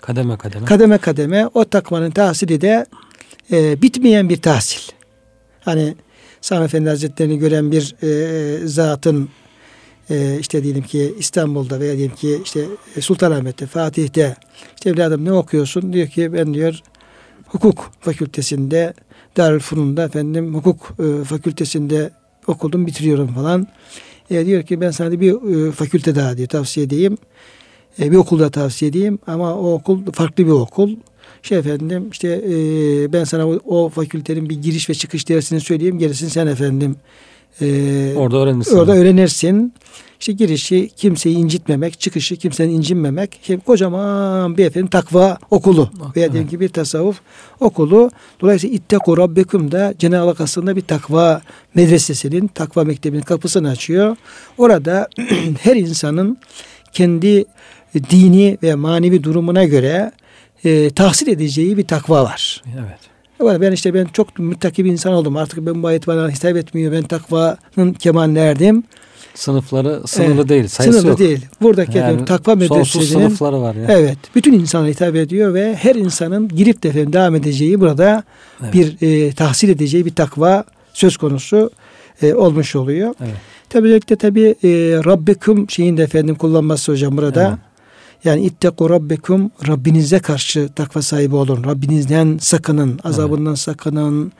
Kademe 0.00 0.36
kademe. 0.36 0.66
Kademe 0.66 0.98
kademe 0.98 1.48
o 1.54 1.64
takvanın 1.64 2.10
tahsili 2.10 2.60
de 2.60 2.86
e, 3.52 3.82
bitmeyen 3.82 4.28
bir 4.28 4.42
tahsil. 4.42 4.92
Hani 5.60 5.94
Sami 6.40 6.64
Efendi 6.64 6.88
Hazretleri'ni 6.88 7.38
gören 7.38 7.72
bir 7.72 7.94
e, 8.02 8.66
zatın 8.66 9.28
e, 10.10 10.38
işte 10.40 10.62
diyelim 10.62 10.82
ki 10.82 11.14
İstanbul'da 11.18 11.80
veya 11.80 11.96
diyelim 11.96 12.16
ki 12.16 12.40
işte 12.44 12.64
Sultanahmet'te, 13.00 13.66
Fatih'te 13.66 14.36
işte 14.76 14.90
evladım 14.90 15.24
ne 15.24 15.32
okuyorsun? 15.32 15.92
Diyor 15.92 16.08
ki 16.08 16.32
ben 16.32 16.54
diyor 16.54 16.80
hukuk 17.46 17.90
fakültesinde 18.00 18.94
Darülfünun'da 19.36 20.04
efendim 20.04 20.54
hukuk 20.54 20.94
e, 20.98 21.24
fakültesinde 21.24 22.10
okudum 22.46 22.86
bitiriyorum 22.86 23.34
falan. 23.34 23.66
E, 24.30 24.46
diyor 24.46 24.62
ki 24.62 24.80
ben 24.80 24.90
sana 24.90 25.20
bir 25.20 25.66
e, 25.68 25.72
fakülte 25.72 26.14
daha 26.14 26.36
diyor 26.36 26.48
tavsiye 26.48 26.86
edeyim. 26.86 27.18
E, 28.00 28.10
bir 28.12 28.16
okulda 28.16 28.50
tavsiye 28.50 28.88
edeyim 28.88 29.18
ama 29.26 29.54
o 29.54 29.72
okul 29.72 30.12
farklı 30.12 30.46
bir 30.46 30.50
okul. 30.50 30.96
Şey 31.42 31.58
efendim 31.58 32.08
işte 32.12 32.28
e, 32.28 32.52
ben 33.12 33.24
sana 33.24 33.48
o, 33.48 33.60
o 33.64 33.88
fakültenin 33.88 34.48
bir 34.48 34.62
giriş 34.62 34.90
ve 34.90 34.94
çıkış 34.94 35.28
dersini 35.28 35.60
söyleyeyim. 35.60 35.98
Gerisini 35.98 36.30
sen 36.30 36.46
efendim 36.46 36.96
e, 37.60 38.14
orada 38.16 38.36
öğrenirsin. 38.36 38.76
Orada 38.76 38.96
öğrenirsin. 38.96 39.72
İşte 40.20 40.32
girişi 40.32 40.90
kimseyi 40.96 41.36
incitmemek, 41.36 42.00
çıkışı 42.00 42.36
kimsenin 42.36 42.72
incinmemek. 42.72 43.40
Şimdi 43.42 43.64
kocaman 43.64 44.56
bir 44.56 44.66
efendim 44.66 44.90
takva 44.90 45.38
okulu 45.50 45.90
Bak, 46.00 46.16
veya 46.16 46.32
diyelim 46.32 46.50
ki 46.50 46.60
bir 46.60 46.68
tasavvuf 46.68 47.20
okulu. 47.60 48.10
Dolayısıyla 48.40 48.76
İtteku 48.76 49.16
Rabbekum 49.16 49.72
da 49.72 49.94
Cenab-ı 49.98 50.28
Hak 50.28 50.40
aslında 50.40 50.76
bir 50.76 50.80
takva 50.80 51.42
medresesinin, 51.74 52.46
takva 52.46 52.84
mektebinin 52.84 53.22
kapısını 53.22 53.68
açıyor. 53.68 54.16
Orada 54.58 55.08
her 55.60 55.76
insanın 55.76 56.38
kendi 56.92 57.44
dini 58.10 58.58
ve 58.62 58.74
manevi 58.74 59.24
durumuna 59.24 59.64
göre 59.64 60.12
e, 60.64 60.90
tahsil 60.90 61.28
edeceği 61.28 61.76
bir 61.76 61.86
takva 61.86 62.24
var. 62.24 62.62
Evet. 62.74 63.13
Ben 63.40 63.72
işte 63.72 63.94
ben 63.94 64.06
çok 64.12 64.38
müttaki 64.38 64.84
bir 64.84 64.90
insan 64.90 65.12
oldum. 65.12 65.36
Artık 65.36 65.66
ben 65.66 65.82
bu 65.82 65.86
ayet 65.86 66.06
bana 66.06 66.30
hitap 66.30 66.56
etmiyor. 66.56 66.92
Ben 66.92 67.02
takvanın 67.02 67.92
kemaline 67.92 68.40
erdim. 68.40 68.84
Sınıfları 69.34 70.02
sınırlı 70.06 70.34
evet, 70.34 70.48
değil. 70.48 70.68
Sayısı 70.68 70.92
sınırlı 70.98 71.08
yok. 71.08 71.18
değil. 71.18 71.46
Buradaki 71.62 71.98
yani, 71.98 72.06
efendim, 72.06 72.24
takva 72.24 72.54
medresesinin 72.54 73.04
sınıfları 73.04 73.60
var 73.60 73.74
ya. 73.74 73.86
Evet. 73.88 74.18
Bütün 74.34 74.52
insana 74.52 74.86
hitap 74.86 75.16
ediyor 75.16 75.54
ve 75.54 75.74
her 75.74 75.94
insanın 75.94 76.48
girip 76.48 76.82
de 76.82 76.88
efendim 76.88 77.12
devam 77.12 77.34
edeceği 77.34 77.80
burada 77.80 78.22
evet. 78.62 78.74
bir 78.74 78.96
e, 79.00 79.32
tahsil 79.32 79.68
edeceği 79.68 80.06
bir 80.06 80.14
takva 80.14 80.64
söz 80.92 81.16
konusu 81.16 81.70
e, 82.22 82.34
olmuş 82.34 82.76
oluyor. 82.76 83.14
Evet. 83.20 83.34
Tabii 83.68 83.86
özellikle 83.86 84.16
tabii 84.16 84.54
e, 84.64 84.68
Rabbekum 85.04 85.70
şeyin 85.70 85.96
de 85.96 86.02
efendim 86.02 86.34
kullanması 86.34 86.92
hocam 86.92 87.16
burada. 87.16 87.48
Evet. 87.48 87.73
Yani 88.24 88.44
itteku 88.44 88.90
rabbekum 88.90 89.50
Rabbinize 89.68 90.18
karşı 90.18 90.68
takva 90.68 91.02
sahibi 91.02 91.36
olun. 91.36 91.64
Rabbinizden 91.64 92.38
sakının, 92.40 93.00
azabından 93.04 93.46
evet. 93.46 93.58
sakının, 93.58 94.32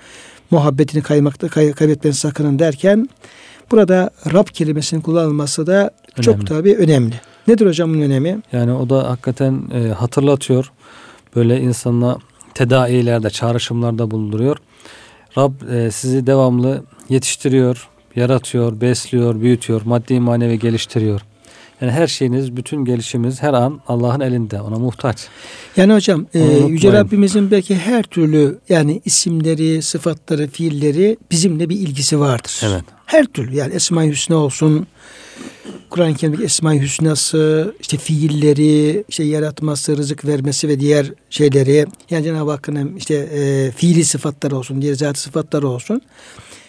muhabbetini 0.51 1.03
kaymakta 1.03 1.49
kay, 1.49 1.73
kaybetmeden 1.73 2.13
sakının 2.13 2.59
derken 2.59 3.09
burada 3.71 4.11
Rab 4.33 4.47
kelimesinin 4.47 5.01
kullanılması 5.01 5.67
da 5.67 5.91
önemli. 6.17 6.25
çok 6.25 6.47
tabi 6.47 6.75
önemli. 6.75 7.15
Nedir 7.49 7.67
hocamın 7.67 8.01
önemi? 8.01 8.39
Yani 8.53 8.73
o 8.73 8.91
da 8.91 9.11
hakikaten 9.11 9.63
e, 9.75 9.89
hatırlatıyor. 9.89 10.73
Böyle 11.37 11.61
insanla 11.61 12.19
tedailerde, 12.55 13.31
çağrışımlarda 13.31 14.11
bulunduruyor. 14.11 14.57
Rab 15.39 15.53
e, 15.73 15.91
sizi 15.91 16.27
devamlı 16.27 16.85
yetiştiriyor, 17.09 17.89
yaratıyor, 18.17 18.81
besliyor, 18.81 19.41
büyütüyor, 19.41 19.83
maddi 19.85 20.21
manevi 20.21 20.59
geliştiriyor. 20.59 21.21
Yani 21.81 21.93
her 21.93 22.07
şeyiniz, 22.07 22.57
bütün 22.57 22.85
gelişiminiz 22.85 23.43
her 23.43 23.53
an 23.53 23.81
Allah'ın 23.89 24.21
elinde. 24.21 24.61
Ona 24.61 24.79
muhtaç. 24.79 25.29
Yani 25.77 25.95
hocam 25.95 26.27
e, 26.35 26.39
Yüce 26.69 26.93
Rabbimizin 26.93 27.51
belki 27.51 27.75
her 27.75 28.03
türlü 28.03 28.59
yani 28.69 29.03
isimleri, 29.05 29.83
sıfatları, 29.83 30.49
fiilleri 30.49 31.17
bizimle 31.31 31.69
bir 31.69 31.77
ilgisi 31.77 32.21
vardır. 32.21 32.61
Evet. 32.63 32.85
Her 33.07 33.25
türlü 33.25 33.57
yani 33.57 33.75
Esma-i 33.75 34.11
Hüsna 34.11 34.37
olsun, 34.37 34.87
Kur'an-ı 35.91 36.15
Kerim'deki 36.15 36.45
Esma-i 36.45 36.81
Hüsna'sı, 36.81 37.75
işte 37.81 37.97
fiilleri, 37.97 39.05
işte 39.09 39.25
yaratması, 39.25 39.97
rızık 39.97 40.25
vermesi 40.25 40.69
ve 40.69 40.81
diğer 40.81 41.13
şeyleri 41.31 41.87
yani 42.11 42.25
Cenab-ı 42.25 42.51
Hakk'ın 42.51 42.97
işte 42.97 43.15
e, 43.15 43.71
fiili 43.71 44.05
sıfatları 44.05 44.57
olsun, 44.57 44.83
diğer 44.83 44.95
zat 44.95 45.19
sıfatları 45.19 45.69
olsun. 45.69 46.03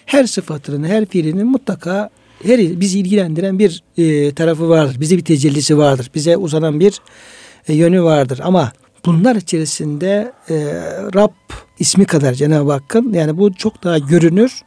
Her 0.06 0.26
sıfatının, 0.26 0.84
her 0.84 1.06
fiilinin 1.06 1.48
mutlaka 1.48 2.10
her 2.44 2.80
bizi 2.80 3.00
ilgilendiren 3.00 3.60
bir 3.60 3.84
e, 3.98 4.32
tarafı 4.32 4.70
vardır. 4.70 5.00
Bize 5.00 5.18
bir 5.18 5.26
tecellisi 5.26 5.78
vardır. 5.78 6.12
Bize 6.16 6.38
uzanan 6.38 6.80
bir 6.80 7.02
e, 7.68 7.74
yönü 7.74 8.04
vardır. 8.04 8.40
Ama 8.44 8.72
bunlar 9.06 9.36
içerisinde 9.36 10.34
e, 10.50 10.56
Rab 11.16 11.32
ismi 11.80 12.06
kadar 12.06 12.34
Cenab-ı 12.34 12.72
Hakk'ın 12.72 13.14
yani 13.14 13.38
bu 13.38 13.54
çok 13.54 13.84
daha 13.84 13.98
görünür, 13.98 14.62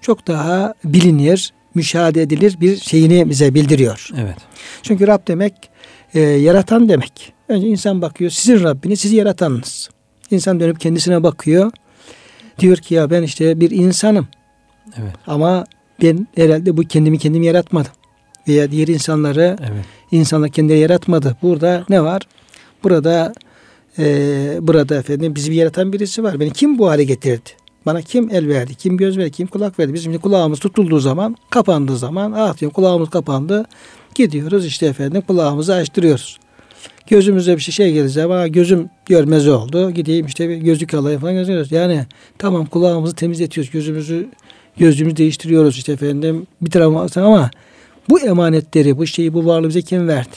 çok 0.00 0.26
daha 0.26 0.74
bilinir, 0.84 1.52
müşahede 1.74 2.22
edilir 2.22 2.56
bir 2.60 2.76
şeyini 2.76 3.30
bize 3.30 3.54
bildiriyor. 3.54 4.08
Evet. 4.16 4.36
Çünkü 4.82 5.06
Rab 5.06 5.28
demek 5.28 5.54
e, 6.14 6.20
yaratan 6.20 6.88
demek. 6.88 7.32
Önce 7.48 7.66
insan 7.66 8.02
bakıyor 8.02 8.30
sizin 8.30 8.64
Rabbiniz 8.64 9.00
sizi 9.00 9.16
yaratanınız. 9.16 9.90
İnsan 10.30 10.60
dönüp 10.60 10.80
kendisine 10.80 11.22
bakıyor. 11.22 11.72
Diyor 12.58 12.76
ki 12.76 12.94
ya 12.94 13.10
ben 13.10 13.22
işte 13.22 13.60
bir 13.60 13.70
insanım. 13.70 14.28
Evet. 14.96 15.14
Ama 15.26 15.64
ben 16.02 16.26
herhalde 16.36 16.76
bu 16.76 16.82
kendimi 16.82 17.18
kendim 17.18 17.42
yaratmadım. 17.42 17.92
Veya 18.48 18.70
diğer 18.70 18.88
insanları 18.88 19.56
evet. 19.60 19.84
insanlar 20.10 20.50
kendileri 20.50 20.78
yaratmadı. 20.78 21.36
Burada 21.42 21.84
ne 21.88 22.02
var? 22.02 22.22
Burada 22.84 23.32
e, 23.98 24.04
burada 24.60 24.96
efendim 24.96 25.34
bizi 25.34 25.50
bir 25.50 25.56
yaratan 25.56 25.92
birisi 25.92 26.22
var. 26.22 26.40
Beni 26.40 26.52
kim 26.52 26.78
bu 26.78 26.88
hale 26.88 27.04
getirdi? 27.04 27.50
Bana 27.86 28.02
kim 28.02 28.30
el 28.30 28.48
verdi? 28.48 28.74
Kim 28.74 28.96
göz 28.96 29.18
verdi? 29.18 29.30
Kim 29.30 29.46
kulak 29.46 29.78
verdi? 29.78 29.94
Bizim 29.94 30.18
kulağımız 30.18 30.58
tutulduğu 30.58 30.98
zaman, 30.98 31.36
kapandığı 31.50 31.96
zaman, 31.96 32.32
ah 32.32 32.58
diyorum 32.58 32.74
kulağımız 32.74 33.10
kapandı. 33.10 33.66
Gidiyoruz 34.14 34.66
işte 34.66 34.86
efendim 34.86 35.22
kulağımızı 35.26 35.74
açtırıyoruz. 35.74 36.38
Gözümüze 37.06 37.56
bir 37.56 37.60
şey, 37.60 37.74
şey 37.74 37.92
gelirse 37.92 38.24
ama 38.24 38.48
gözüm 38.48 38.88
görmez 39.06 39.48
oldu. 39.48 39.90
Gideyim 39.90 40.26
işte 40.26 40.48
bir 40.48 40.56
gözlük 40.56 40.94
alayım 40.94 41.20
falan 41.20 41.34
gözüküyoruz. 41.34 41.72
Yani 41.72 42.06
tamam 42.38 42.66
kulağımızı 42.66 43.14
temizletiyoruz. 43.14 43.70
Gözümüzü 43.72 44.28
gözlüğümüzü 44.78 45.16
değiştiriyoruz 45.16 45.76
işte 45.76 45.92
efendim 45.92 46.46
bir 46.60 46.70
tarafı 46.70 47.20
ama 47.20 47.50
bu 48.10 48.20
emanetleri, 48.20 48.98
bu 48.98 49.06
şeyi, 49.06 49.34
bu 49.34 49.46
varlığı 49.46 49.68
bize 49.68 49.82
kim 49.82 50.08
verdi? 50.08 50.36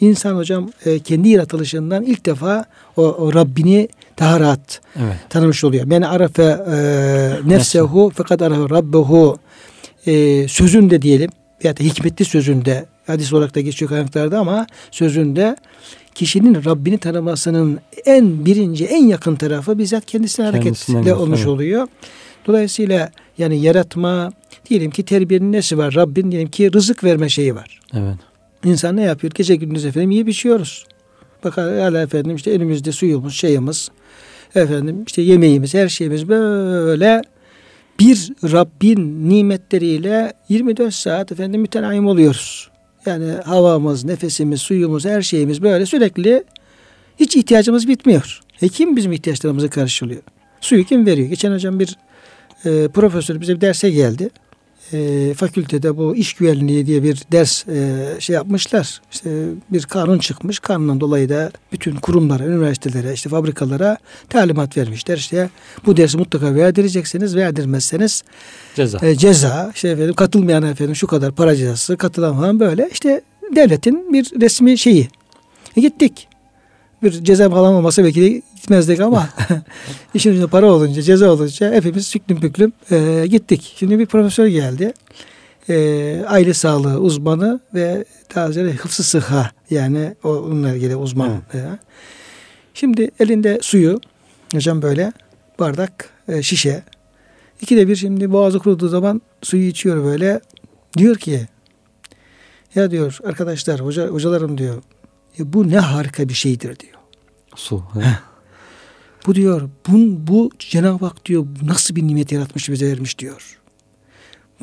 İnsan 0.00 0.36
hocam 0.36 0.70
e, 0.84 0.98
kendi 0.98 1.28
yaratılışından 1.28 2.04
ilk 2.04 2.26
defa 2.26 2.64
o, 2.96 3.02
o 3.02 3.34
Rabbini 3.34 3.88
daha 4.18 4.40
rahat 4.40 4.80
evet. 4.96 5.16
tanımış 5.28 5.64
oluyor. 5.64 5.84
Men 5.84 6.02
arafe 6.02 6.42
e, 6.42 6.76
nefsehu 7.46 8.12
fakat 8.14 8.42
arafe 8.42 8.74
rabbehu 8.74 9.38
e, 10.06 10.48
sözünde 10.48 11.02
diyelim 11.02 11.30
ya 11.62 11.76
da 11.76 11.84
hikmetli 11.84 12.24
sözünde 12.24 12.86
hadis 13.06 13.32
olarak 13.32 13.54
da 13.54 13.60
geçiyor 13.60 13.88
kaynaklarda 13.88 14.38
ama 14.38 14.66
sözünde 14.90 15.56
kişinin 16.14 16.64
Rabbini 16.64 16.98
tanımasının 16.98 17.78
en 18.04 18.44
birinci 18.44 18.84
en 18.86 19.06
yakın 19.06 19.36
tarafı 19.36 19.78
bizzat 19.78 20.06
kendisine 20.06 20.46
hareketle 20.46 21.14
olmuş 21.14 21.38
evet. 21.38 21.48
oluyor. 21.48 21.88
Dolayısıyla 22.48 23.10
yani 23.38 23.60
yaratma 23.60 24.32
diyelim 24.70 24.90
ki 24.90 25.02
terbiyenin 25.02 25.52
nesi 25.52 25.78
var? 25.78 25.94
Rabbin 25.94 26.30
diyelim 26.30 26.50
ki 26.50 26.72
rızık 26.72 27.04
verme 27.04 27.28
şeyi 27.28 27.54
var. 27.54 27.80
Evet. 27.94 28.16
İnsan 28.64 28.96
ne 28.96 29.02
yapıyor? 29.02 29.32
Gece 29.36 29.56
gündüz 29.56 29.84
efendim 29.84 30.10
iyi 30.10 30.26
biçiyoruz. 30.26 30.86
Bak 31.44 31.56
hala 31.56 32.02
efendim 32.02 32.36
işte 32.36 32.50
elimizde 32.50 32.92
suyumuz, 32.92 33.34
şeyimiz, 33.34 33.88
efendim 34.54 35.04
işte 35.06 35.22
yemeğimiz, 35.22 35.74
her 35.74 35.88
şeyimiz 35.88 36.28
böyle 36.28 37.22
bir 38.00 38.32
Rabbin 38.52 39.28
nimetleriyle 39.28 40.32
24 40.48 40.94
saat 40.94 41.32
efendim 41.32 41.60
mütenayim 41.60 42.06
oluyoruz. 42.06 42.70
Yani 43.06 43.32
havamız, 43.44 44.04
nefesimiz, 44.04 44.60
suyumuz, 44.60 45.04
her 45.04 45.22
şeyimiz 45.22 45.62
böyle 45.62 45.86
sürekli 45.86 46.44
hiç 47.20 47.36
ihtiyacımız 47.36 47.88
bitmiyor. 47.88 48.40
E 48.62 48.68
kim 48.68 48.96
bizim 48.96 49.12
ihtiyaçlarımızı 49.12 49.70
karşılıyor? 49.70 50.22
Suyu 50.60 50.84
kim 50.84 51.06
veriyor? 51.06 51.28
Geçen 51.28 51.52
hocam 51.52 51.80
bir 51.80 51.96
e, 52.64 52.88
profesör 52.88 53.40
bize 53.40 53.54
bir 53.56 53.60
derse 53.60 53.90
geldi. 53.90 54.30
E, 54.92 55.34
fakültede 55.34 55.96
bu 55.96 56.16
iş 56.16 56.32
güvenliği 56.32 56.86
diye 56.86 57.02
bir 57.02 57.22
ders 57.32 57.68
e, 57.68 58.06
şey 58.18 58.34
yapmışlar. 58.34 59.00
İşte 59.12 59.30
bir 59.70 59.82
kanun 59.82 60.18
çıkmış. 60.18 60.58
Kanundan 60.58 61.00
dolayı 61.00 61.28
da 61.28 61.50
bütün 61.72 61.96
kurumlara, 61.96 62.44
üniversitelere, 62.44 63.12
işte 63.12 63.30
fabrikalara 63.30 63.96
talimat 64.28 64.76
vermişler. 64.76 65.16
İşte 65.16 65.50
bu 65.86 65.96
dersi 65.96 66.18
mutlaka 66.18 66.54
verdireceksiniz. 66.54 67.36
Verdirmezseniz 67.36 68.22
ceza. 68.74 69.06
E, 69.06 69.16
ceza. 69.16 69.72
İşte 69.74 69.88
efendim 69.88 70.14
katılmayan 70.14 70.62
efendim 70.62 70.96
şu 70.96 71.06
kadar 71.06 71.32
para 71.32 71.56
cezası, 71.56 71.96
katılan 71.96 72.36
falan 72.36 72.60
böyle. 72.60 72.88
İşte 72.92 73.22
devletin 73.56 74.12
bir 74.12 74.40
resmi 74.40 74.78
şeyi. 74.78 75.08
E, 75.76 75.80
gittik 75.80 76.28
bir 77.02 77.24
ceza 77.24 77.50
falan 77.50 77.74
olmasa 77.74 78.04
belki 78.04 78.22
de 78.22 78.42
gitmezdik 78.68 79.00
ama 79.00 79.28
işin 80.14 80.30
ucunda 80.30 80.46
para 80.46 80.66
olunca, 80.66 81.02
ceza 81.02 81.30
olunca 81.30 81.72
hepimiz 81.72 82.06
süklüm 82.06 82.40
püklüm 82.40 82.72
e, 82.90 83.26
gittik. 83.26 83.74
Şimdi 83.76 83.98
bir 83.98 84.06
profesör 84.06 84.46
geldi. 84.46 84.92
E, 85.68 86.24
aile 86.26 86.54
sağlığı 86.54 87.00
uzmanı 87.00 87.60
ve 87.74 88.04
ziyade 88.34 88.72
hıfzı 88.72 89.02
sıha 89.02 89.50
yani 89.70 90.14
onunla 90.24 90.74
ilgili 90.74 90.96
uzman. 90.96 91.42
Evet. 91.54 91.64
Şimdi 92.74 93.10
elinde 93.20 93.58
suyu 93.62 94.00
hocam 94.52 94.82
böyle 94.82 95.12
bardak, 95.58 96.10
e, 96.28 96.42
şişe. 96.42 96.82
İkide 97.60 97.88
bir 97.88 97.96
şimdi 97.96 98.32
boğazı 98.32 98.58
kuruduğu 98.58 98.88
zaman 98.88 99.22
suyu 99.42 99.66
içiyor 99.66 100.04
böyle. 100.04 100.40
Diyor 100.98 101.16
ki 101.16 101.46
ya 102.74 102.90
diyor 102.90 103.18
arkadaşlar 103.24 103.80
hoca, 103.80 104.08
hocalarım 104.08 104.58
diyor 104.58 104.82
e, 105.38 105.52
bu 105.52 105.68
ne 105.68 105.78
harika 105.78 106.28
bir 106.28 106.34
şeydir 106.34 106.78
diyor. 106.78 106.94
Su. 107.56 107.84
Bu 109.28 109.34
diyor 109.34 109.68
bu, 109.88 109.96
bu 110.32 110.50
Cenab-ı 110.58 111.04
Hak 111.04 111.26
diyor 111.26 111.46
nasıl 111.62 111.96
bir 111.96 112.06
nimet 112.06 112.32
yaratmış 112.32 112.70
bize 112.70 112.86
vermiş 112.86 113.18
diyor. 113.18 113.58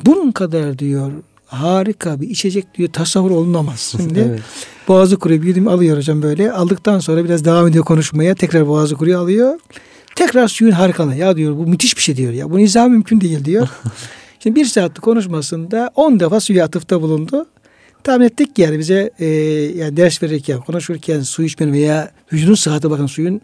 Bunun 0.06 0.32
kadar 0.32 0.78
diyor 0.78 1.12
harika 1.46 2.20
bir 2.20 2.30
içecek 2.30 2.74
diyor 2.74 2.92
tasavvur 2.92 3.30
olunamaz. 3.30 3.94
Şimdi 3.96 4.18
evet. 4.18 4.40
boğazı 4.88 5.18
kuruyor 5.18 5.42
bir 5.42 5.46
yudum 5.46 5.68
alıyor 5.68 5.96
hocam 5.96 6.22
böyle. 6.22 6.52
Aldıktan 6.52 6.98
sonra 6.98 7.24
biraz 7.24 7.44
devam 7.44 7.68
ediyor 7.68 7.84
konuşmaya. 7.84 8.34
Tekrar 8.34 8.68
boğazı 8.68 8.94
kuruyor 8.94 9.20
alıyor. 9.20 9.58
Tekrar 10.16 10.48
suyun 10.48 10.72
harikalı. 10.72 11.14
Ya 11.14 11.36
diyor 11.36 11.56
bu 11.56 11.66
müthiş 11.66 11.96
bir 11.96 12.02
şey 12.02 12.16
diyor 12.16 12.32
ya. 12.32 12.50
Bunu 12.50 12.60
izah 12.60 12.88
mümkün 12.88 13.20
değil 13.20 13.44
diyor. 13.44 13.68
Şimdi 14.40 14.56
bir 14.56 14.64
saatlik 14.64 15.02
konuşmasında 15.02 15.90
on 15.94 16.20
defa 16.20 16.40
suya 16.40 16.64
atıfta 16.64 17.02
bulundu. 17.02 17.46
Tahmin 18.04 18.26
ettik 18.26 18.56
ki 18.56 18.62
yani 18.62 18.78
bize 18.78 19.10
e, 19.18 19.26
yani 19.76 19.96
ders 19.96 20.22
verirken, 20.22 20.60
konuşurken 20.60 21.20
su 21.20 21.42
içmenin 21.42 21.72
veya 21.72 22.10
vücudun 22.32 22.54
sıhhati 22.54 22.90
bakın 22.90 23.06
suyun 23.06 23.40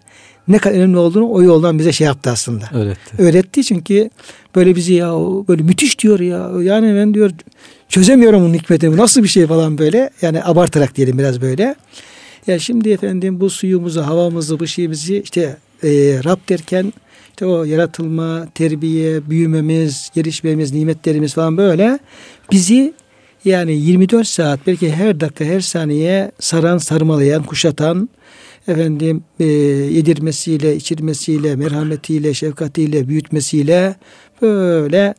ne 0.48 0.58
kadar 0.58 0.74
önemli 0.74 0.98
olduğunu 0.98 1.30
o 1.30 1.42
yoldan 1.42 1.78
bize 1.78 1.92
şey 1.92 2.06
yaptı 2.06 2.30
aslında. 2.30 2.64
Öğretti. 2.72 3.22
Öğretti 3.22 3.64
çünkü 3.64 4.10
böyle 4.54 4.76
bizi 4.76 4.94
ya 4.94 5.12
böyle 5.48 5.62
müthiş 5.62 5.98
diyor 5.98 6.20
ya. 6.20 6.50
Yani 6.62 6.94
ben 6.94 7.14
diyor 7.14 7.30
çözemiyorum 7.88 8.42
bunun 8.42 8.54
hikmetini. 8.54 8.92
Bu 8.92 8.96
nasıl 8.96 9.22
bir 9.22 9.28
şey 9.28 9.46
falan 9.46 9.78
böyle. 9.78 10.10
Yani 10.22 10.44
abartarak 10.44 10.96
diyelim 10.96 11.18
biraz 11.18 11.40
böyle. 11.40 11.74
Ya 12.46 12.58
şimdi 12.58 12.90
efendim 12.90 13.40
bu 13.40 13.50
suyumuzu, 13.50 14.02
havamızı, 14.02 14.60
bu 14.60 14.66
şeyimizi 14.66 15.22
işte 15.24 15.56
e, 15.82 15.88
Rab 16.24 16.48
derken 16.48 16.92
işte 17.30 17.46
o 17.46 17.64
yaratılma, 17.64 18.48
terbiye, 18.54 19.30
büyümemiz, 19.30 20.10
gelişmemiz, 20.14 20.72
nimetlerimiz 20.72 21.34
falan 21.34 21.56
böyle 21.56 21.98
bizi 22.52 22.94
yani 23.44 23.72
24 23.72 24.26
saat 24.26 24.60
belki 24.66 24.92
her 24.92 25.20
dakika 25.20 25.44
her 25.44 25.60
saniye 25.60 26.32
saran, 26.40 26.78
sarmalayan, 26.78 27.42
kuşatan 27.42 28.08
efendim 28.68 29.24
e, 29.40 29.44
yedirmesiyle, 29.44 30.76
içirmesiyle, 30.76 31.56
merhametiyle, 31.56 32.34
şefkatiyle, 32.34 33.08
büyütmesiyle 33.08 33.96
böyle 34.42 35.14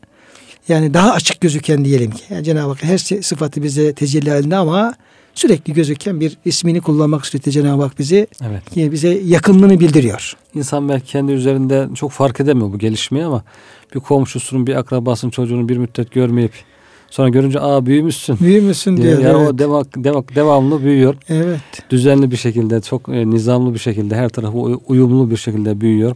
yani 0.67 0.93
daha 0.93 1.11
açık 1.11 1.41
gözüken 1.41 1.85
diyelim 1.85 2.11
ki. 2.11 2.23
Yani 2.29 2.43
Cenab-ı 2.43 2.69
Hak 2.69 2.83
her 2.83 2.97
sıfatı 2.97 3.63
bize 3.63 3.93
tecelli 3.93 4.29
halinde 4.29 4.55
ama 4.55 4.95
sürekli 5.33 5.73
gözüken 5.73 6.19
bir 6.19 6.37
ismini 6.45 6.81
kullanmak 6.81 7.25
suretiyle 7.25 7.53
Cenab-ı 7.53 7.83
Hak 7.83 7.99
bizi 7.99 8.27
evet. 8.41 8.63
yine 8.75 8.91
bize 8.91 9.09
yakınlığını 9.09 9.79
bildiriyor. 9.79 10.33
İnsan 10.55 10.89
belki 10.89 11.05
kendi 11.05 11.31
üzerinde 11.31 11.87
çok 11.95 12.11
fark 12.11 12.39
edemiyor 12.39 12.73
bu 12.73 12.79
gelişmeyi 12.79 13.25
ama 13.25 13.43
bir 13.95 13.99
komşusunun, 13.99 14.67
bir 14.67 14.75
akrabasının 14.75 15.31
çocuğunu 15.31 15.69
bir 15.69 15.77
müddet 15.77 16.11
görmeyip 16.11 16.53
Sonra 17.13 17.29
görünce 17.29 17.59
aa 17.59 17.85
büyümüşsün. 17.85 18.37
Büyümüşsün 18.39 18.97
diyor. 18.97 19.19
Yani 19.19 19.37
evet. 19.37 19.49
o 19.49 19.57
devam, 19.57 19.85
devam, 19.97 20.25
devamlı 20.35 20.83
büyüyor. 20.83 21.15
Evet. 21.29 21.59
Düzenli 21.89 22.31
bir 22.31 22.37
şekilde, 22.37 22.81
çok 22.81 23.09
e, 23.09 23.29
nizamlı 23.29 23.73
bir 23.73 23.79
şekilde, 23.79 24.15
her 24.15 24.29
tarafı 24.29 24.57
uyumlu 24.57 25.31
bir 25.31 25.37
şekilde 25.37 25.81
büyüyor. 25.81 26.15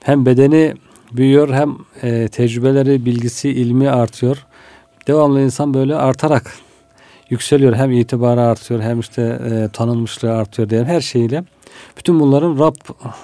Hem 0.00 0.26
bedeni 0.26 0.74
büyüyor 1.12 1.54
hem 1.54 1.76
e, 2.02 2.28
tecrübeleri, 2.28 3.04
bilgisi, 3.04 3.50
ilmi 3.50 3.90
artıyor. 3.90 4.46
Devamlı 5.06 5.40
insan 5.40 5.74
böyle 5.74 5.96
artarak 5.96 6.52
yükseliyor. 7.30 7.74
Hem 7.74 7.92
itibarı 7.92 8.40
artıyor 8.40 8.80
hem 8.80 9.00
işte 9.00 9.22
e, 9.22 9.68
tanınmışlığı 9.72 10.32
artıyor 10.32 10.70
diye 10.70 10.84
her 10.84 11.00
şeyiyle. 11.00 11.44
Bütün 11.98 12.20
bunların 12.20 12.58
Rab 12.58 12.74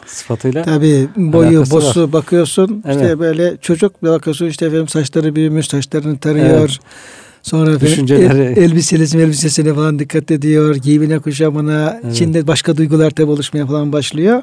sıfatıyla 0.06 0.62
Tabii 0.62 1.08
boyu 1.16 1.60
bosu 1.70 2.02
var. 2.02 2.12
bakıyorsun 2.12 2.82
evet. 2.86 2.96
işte 2.96 3.18
böyle 3.18 3.56
çocuk 3.56 4.02
bir 4.02 4.08
bakıyorsun 4.08 4.46
işte 4.46 4.66
efendim 4.66 4.88
saçları 4.88 5.36
büyümüş 5.36 5.66
saçlarını 5.66 6.18
tarıyor. 6.18 6.58
Evet. 6.60 6.78
Sonra 7.44 7.80
Düşünceleri... 7.80 8.42
el, 8.42 8.56
elbisesi 8.56 9.18
elbisesine 9.18 9.74
falan 9.74 9.98
dikkat 9.98 10.30
ediyor. 10.30 10.76
Giyimine 10.76 11.18
kuşamına. 11.18 12.00
Evet. 12.04 12.14
içinde 12.14 12.46
başka 12.46 12.76
duygular 12.76 13.10
tabi 13.10 13.30
oluşmaya 13.30 13.66
falan 13.66 13.92
başlıyor. 13.92 14.42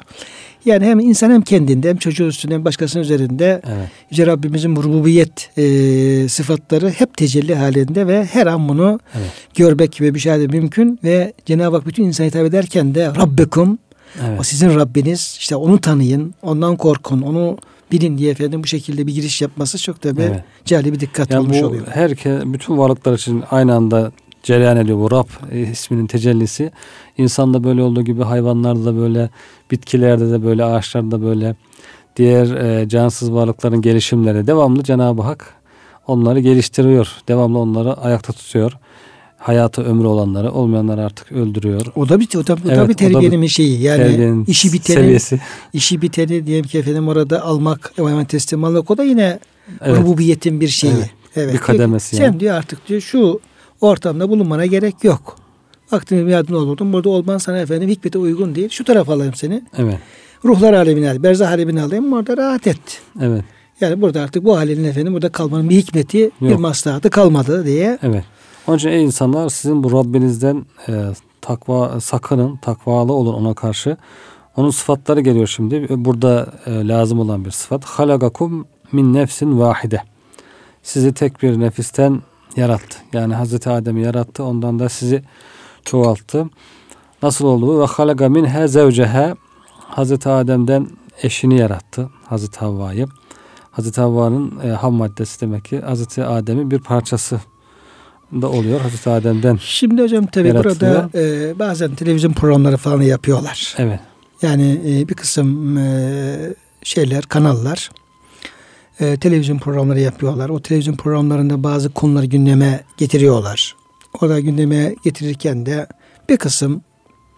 Yani 0.64 0.84
hem 0.84 1.00
insan 1.00 1.30
hem 1.30 1.42
kendinde 1.42 1.88
hem 1.88 1.96
çocuğu 1.96 2.24
üstünde 2.24 2.54
hem 2.54 2.64
başkasının 2.64 3.02
üzerinde 3.02 3.62
evet. 3.66 3.88
Yüce 4.10 4.26
Rabbimizin 4.26 4.76
rububiyet 4.76 5.58
e, 5.58 6.28
sıfatları 6.28 6.90
hep 6.90 7.16
tecelli 7.16 7.54
halinde 7.54 8.06
ve 8.06 8.24
her 8.24 8.46
an 8.46 8.68
bunu 8.68 9.00
evet. 9.14 9.30
görmek 9.54 10.00
ve 10.00 10.10
müşahede 10.10 10.46
mümkün 10.46 10.98
ve 11.04 11.32
Cenab-ı 11.46 11.76
Hak 11.76 11.86
bütün 11.86 12.04
insan 12.04 12.24
hitap 12.24 12.46
ederken 12.46 12.94
de 12.94 13.06
Rabbekum 13.06 13.78
Evet. 14.20 14.40
O 14.40 14.42
sizin 14.42 14.74
Rabbiniz. 14.74 15.36
İşte 15.40 15.56
onu 15.56 15.80
tanıyın, 15.80 16.34
ondan 16.42 16.76
korkun, 16.76 17.22
onu 17.22 17.58
bilin 17.92 18.18
diye 18.18 18.30
efendim 18.30 18.62
bu 18.62 18.66
şekilde 18.66 19.06
bir 19.06 19.14
giriş 19.14 19.42
yapması 19.42 19.78
çok 19.78 20.04
da 20.04 20.16
bir 20.16 20.22
evet. 20.22 20.44
cali 20.64 20.92
bir 20.92 21.00
dikkat 21.00 21.30
yani 21.30 21.40
olmuş 21.40 21.62
bu 21.62 21.66
oluyor. 21.66 21.86
Herkes, 21.90 22.42
bütün 22.44 22.78
varlıklar 22.78 23.12
için 23.12 23.42
aynı 23.50 23.74
anda 23.74 24.12
cereyan 24.42 24.76
ediyor 24.76 24.98
bu 24.98 25.10
Rab 25.10 25.28
e, 25.50 25.60
isminin 25.60 26.06
tecellisi. 26.06 26.70
İnsanda 27.18 27.64
böyle 27.64 27.82
olduğu 27.82 28.02
gibi 28.02 28.22
hayvanlarda 28.22 28.84
da 28.84 28.96
böyle, 28.96 29.30
bitkilerde 29.70 30.30
de 30.30 30.44
böyle, 30.44 30.64
ağaçlarda 30.64 31.22
böyle, 31.22 31.56
diğer 32.16 32.46
e, 32.46 32.88
cansız 32.88 33.32
varlıkların 33.32 33.82
gelişimleri 33.82 34.46
devamlı 34.46 34.84
Cenab-ı 34.84 35.22
Hak 35.22 35.54
onları 36.06 36.40
geliştiriyor. 36.40 37.12
Devamlı 37.28 37.58
onları 37.58 37.96
ayakta 37.96 38.32
tutuyor 38.32 38.72
hayatı 39.42 39.82
ömrü 39.82 40.06
olanları 40.06 40.52
olmayanları 40.52 41.04
artık 41.04 41.32
öldürüyor. 41.32 41.86
O 41.96 42.08
da 42.08 42.20
bir 42.20 42.28
o 42.36 42.46
da, 42.46 42.52
o 42.54 42.56
evet, 42.66 42.78
da 42.78 42.88
bir 42.88 42.94
terbiyenin 42.94 43.42
bir 43.42 43.48
şeyi. 43.48 43.82
Yani 43.82 44.44
işi 44.46 44.72
biteni 44.72 44.96
seviyesi. 44.96 45.40
işi 45.72 46.02
biteni 46.02 46.46
diyelim 46.46 46.64
ki 46.64 46.78
efendim 46.78 47.08
orada 47.08 47.42
almak, 47.44 47.92
emanet 47.98 48.28
teslim 48.28 48.64
almak 48.64 48.90
o 48.90 48.96
da 48.96 49.04
yine 49.04 49.38
evet. 49.80 49.98
rububiyetin 49.98 50.60
bir 50.60 50.68
şeyi. 50.68 50.92
Evet. 50.92 51.10
evet. 51.36 51.54
Bir 51.54 51.58
kademesi 51.58 52.16
Sen 52.16 52.24
yani. 52.24 52.40
diyor 52.40 52.54
artık 52.54 52.88
diyor 52.88 53.00
şu 53.00 53.40
ortamda 53.80 54.28
bulunmana 54.28 54.66
gerek 54.66 55.04
yok. 55.04 55.36
Vaktini 55.92 56.26
bir 56.26 56.32
adım 56.32 56.56
olurdun. 56.56 56.92
Burada 56.92 57.08
olman 57.08 57.38
sana 57.38 57.58
efendim 57.58 57.88
hikmete 57.88 58.18
uygun 58.18 58.54
değil. 58.54 58.68
Şu 58.68 58.84
tarafa 58.84 59.12
alayım 59.12 59.34
seni. 59.34 59.62
Evet. 59.78 59.98
Ruhlar 60.44 60.72
alemine 60.72 61.10
al. 61.10 61.22
Berzah 61.22 61.50
alemine 61.50 61.82
alayım. 61.82 62.12
Orada 62.12 62.36
rahat 62.36 62.66
et. 62.66 63.00
Evet. 63.20 63.44
Yani 63.80 64.00
burada 64.00 64.20
artık 64.20 64.44
bu 64.44 64.56
halinin 64.56 64.84
efendim 64.84 65.14
burada 65.14 65.28
kalmanın 65.28 65.70
bir 65.70 65.76
hikmeti, 65.76 66.18
Yok. 66.18 66.32
bir 66.40 66.54
maslahatı 66.54 67.10
kalmadı 67.10 67.66
diye. 67.66 67.98
Evet. 68.02 68.24
Onun 68.66 68.76
için 68.76 68.88
ey 68.88 69.04
insanlar 69.04 69.48
sizin 69.48 69.84
bu 69.84 69.92
Rabbinizden 69.92 70.66
e, 70.88 70.92
takva 71.40 72.00
sakının, 72.00 72.56
takvalı 72.56 73.12
olun 73.12 73.34
ona 73.34 73.54
karşı. 73.54 73.96
Onun 74.56 74.70
sıfatları 74.70 75.20
geliyor 75.20 75.46
şimdi. 75.46 75.86
Burada 75.90 76.52
e, 76.66 76.88
lazım 76.88 77.20
olan 77.20 77.44
bir 77.44 77.50
sıfat. 77.50 77.84
Halagakum 77.84 78.66
min 78.92 79.14
nefsin 79.14 79.58
vahide. 79.58 80.02
Sizi 80.82 81.14
tek 81.14 81.42
bir 81.42 81.60
nefisten 81.60 82.22
yarattı. 82.56 82.98
Yani 83.12 83.34
Hazreti 83.34 83.70
Adem'i 83.70 84.02
yarattı. 84.02 84.44
Ondan 84.44 84.78
da 84.78 84.88
sizi 84.88 85.22
çoğalttı. 85.84 86.46
Nasıl 87.22 87.44
oldu 87.46 87.66
bu? 87.66 87.80
Ve 87.80 87.86
halaga 87.86 88.28
minha 88.28 88.66
zevceha. 88.68 89.34
Hazreti 89.78 90.28
Adem'den 90.28 90.88
eşini 91.22 91.58
yarattı. 91.58 92.10
Hazreti 92.26 92.60
Havva'yı. 92.60 93.06
Hazreti 93.70 94.00
Havva'nın 94.00 94.60
e, 94.64 94.68
ham 94.68 94.94
maddesi 94.94 95.40
demek 95.40 95.64
ki 95.64 95.80
Hazreti 95.80 96.24
Adem'in 96.24 96.70
bir 96.70 96.78
parçası 96.78 97.40
da 98.32 98.50
oluyor 98.50 98.80
Hazreti 98.80 99.10
Adem'den. 99.10 99.58
Şimdi 99.62 100.02
hocam 100.02 100.26
tabi 100.26 100.54
burada 100.54 101.10
e, 101.14 101.58
bazen 101.58 101.94
televizyon 101.94 102.32
programları 102.32 102.76
falan 102.76 103.02
yapıyorlar. 103.02 103.74
Evet. 103.78 104.00
Yani 104.42 104.80
e, 104.86 105.08
bir 105.08 105.14
kısım 105.14 105.78
e, 105.78 106.36
şeyler, 106.82 107.22
kanallar 107.22 107.90
e, 109.00 109.16
televizyon 109.16 109.58
programları 109.58 110.00
yapıyorlar. 110.00 110.48
O 110.48 110.60
televizyon 110.60 110.96
programlarında 110.96 111.62
bazı 111.62 111.90
konuları 111.90 112.26
gündeme 112.26 112.80
getiriyorlar. 112.96 113.76
Orada 114.20 114.40
gündeme 114.40 114.94
getirirken 115.04 115.66
de 115.66 115.86
bir 116.28 116.36
kısım 116.36 116.82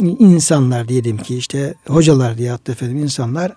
insanlar 0.01 0.89
diyelim 0.89 1.17
ki 1.17 1.37
işte 1.37 1.75
hocalar 1.87 2.39
diye 2.39 2.51
hatta 2.51 2.73
efendim 2.73 2.99
insanlar 2.99 3.53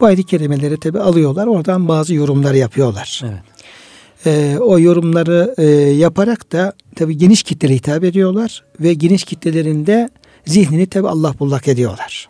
bu 0.00 0.06
ayet-i 0.06 0.24
kerimeleri 0.24 0.80
tabi 0.80 1.00
alıyorlar. 1.00 1.46
Oradan 1.46 1.88
bazı 1.88 2.14
yorumlar 2.14 2.54
yapıyorlar. 2.54 3.20
Evet 3.24 3.51
e, 4.26 4.58
o 4.60 4.78
yorumları 4.78 5.54
e, 5.58 5.64
yaparak 5.90 6.52
da 6.52 6.72
tabi 6.96 7.18
geniş 7.18 7.42
kitlere 7.42 7.74
hitap 7.74 8.04
ediyorlar 8.04 8.64
ve 8.80 8.94
geniş 8.94 9.24
kitlelerinde 9.24 10.10
zihnini 10.46 10.86
tabi 10.86 11.08
Allah 11.08 11.34
bullak 11.38 11.68
ediyorlar. 11.68 12.28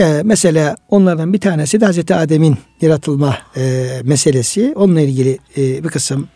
E, 0.00 0.20
mesela 0.24 0.76
onlardan 0.88 1.32
bir 1.32 1.40
tanesi 1.40 1.80
de 1.80 1.84
Hazreti 1.84 2.14
Adem'in 2.14 2.56
yaratılma 2.80 3.38
e, 3.56 3.86
meselesi. 4.04 4.72
Onunla 4.76 5.00
ilgili 5.00 5.38
e, 5.56 5.84
bir 5.84 5.88
kısım 5.88 6.28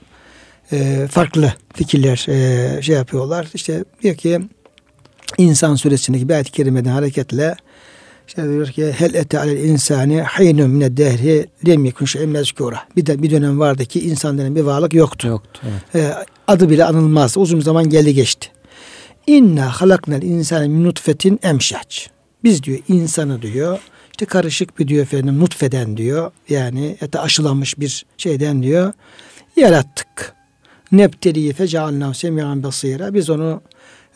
e, 0.72 1.08
farklı 1.10 1.52
fikirler 1.74 2.26
e, 2.28 2.82
şey 2.82 2.96
yapıyorlar. 2.96 3.48
İşte 3.54 3.84
diyor 4.02 4.14
ki 4.14 4.40
İnsan 5.38 5.74
suresindeki 5.74 6.28
bir 6.28 6.34
ayet-i 6.34 6.52
kerimeden 6.52 6.90
hareketle 6.90 7.56
işte 8.28 8.48
diyor 8.48 8.66
ki 8.66 8.92
hel 8.92 9.14
ete 9.14 9.38
alel 9.38 9.64
insani 9.64 10.22
haynun 10.22 10.70
mine 10.70 10.96
dehri 10.96 11.46
lem 11.66 11.84
yekun 11.84 12.06
şey'en 12.06 12.28
mezkura. 12.28 12.80
Bir, 12.96 13.06
de, 13.06 13.22
bir 13.22 13.30
dönem 13.30 13.60
vardı 13.60 13.84
ki 13.84 14.00
insan 14.00 14.38
denen 14.38 14.56
bir 14.56 14.60
varlık 14.60 14.94
yoktu. 14.94 15.28
Yoktu. 15.28 15.60
Evet. 15.64 16.04
Ee, 16.04 16.14
adı 16.48 16.70
bile 16.70 16.84
anılmaz. 16.84 17.36
Uzun 17.36 17.60
zaman 17.60 17.88
geldi 17.88 18.14
geçti. 18.14 18.48
İnna 19.26 19.80
halaknel 19.80 20.22
insane 20.22 20.68
min 20.68 20.84
nutfetin 20.84 21.40
emşaç. 21.42 22.10
Biz 22.44 22.62
diyor 22.62 22.78
insanı 22.88 23.42
diyor 23.42 23.78
işte 24.12 24.26
karışık 24.26 24.78
bir 24.78 24.88
diyor 24.88 25.02
efendim 25.02 25.40
nutfeden 25.40 25.96
diyor. 25.96 26.30
Yani 26.48 26.96
ete 27.00 27.20
aşılanmış 27.20 27.78
bir 27.78 28.06
şeyden 28.16 28.62
diyor. 28.62 28.92
Yarattık. 29.56 30.34
Nebteliyi 30.92 31.52
fecealnahu 31.52 32.14
semiyan 32.14 32.62
basira. 32.62 33.14
Biz 33.14 33.30
onu 33.30 33.62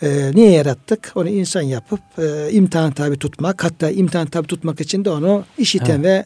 e, 0.03 0.31
niye 0.35 0.51
yarattık? 0.51 1.13
Onu 1.15 1.29
insan 1.29 1.63
yapıp 1.63 2.01
e, 2.19 2.51
imtihan 2.51 2.93
tabi 2.93 3.19
tutmak. 3.19 3.65
Hatta 3.65 3.91
imtihan 3.91 4.27
tabi 4.27 4.47
tutmak 4.47 4.81
için 4.81 5.05
de 5.05 5.11
onu 5.11 5.45
işiten 5.59 6.01
evet. 6.01 6.05
ve 6.05 6.25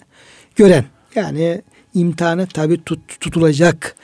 gören. 0.56 0.84
Yani 1.14 1.62
imtihanı 1.94 2.46
tabi 2.46 2.84
tut, 2.84 3.20
tutulacak 3.20 3.96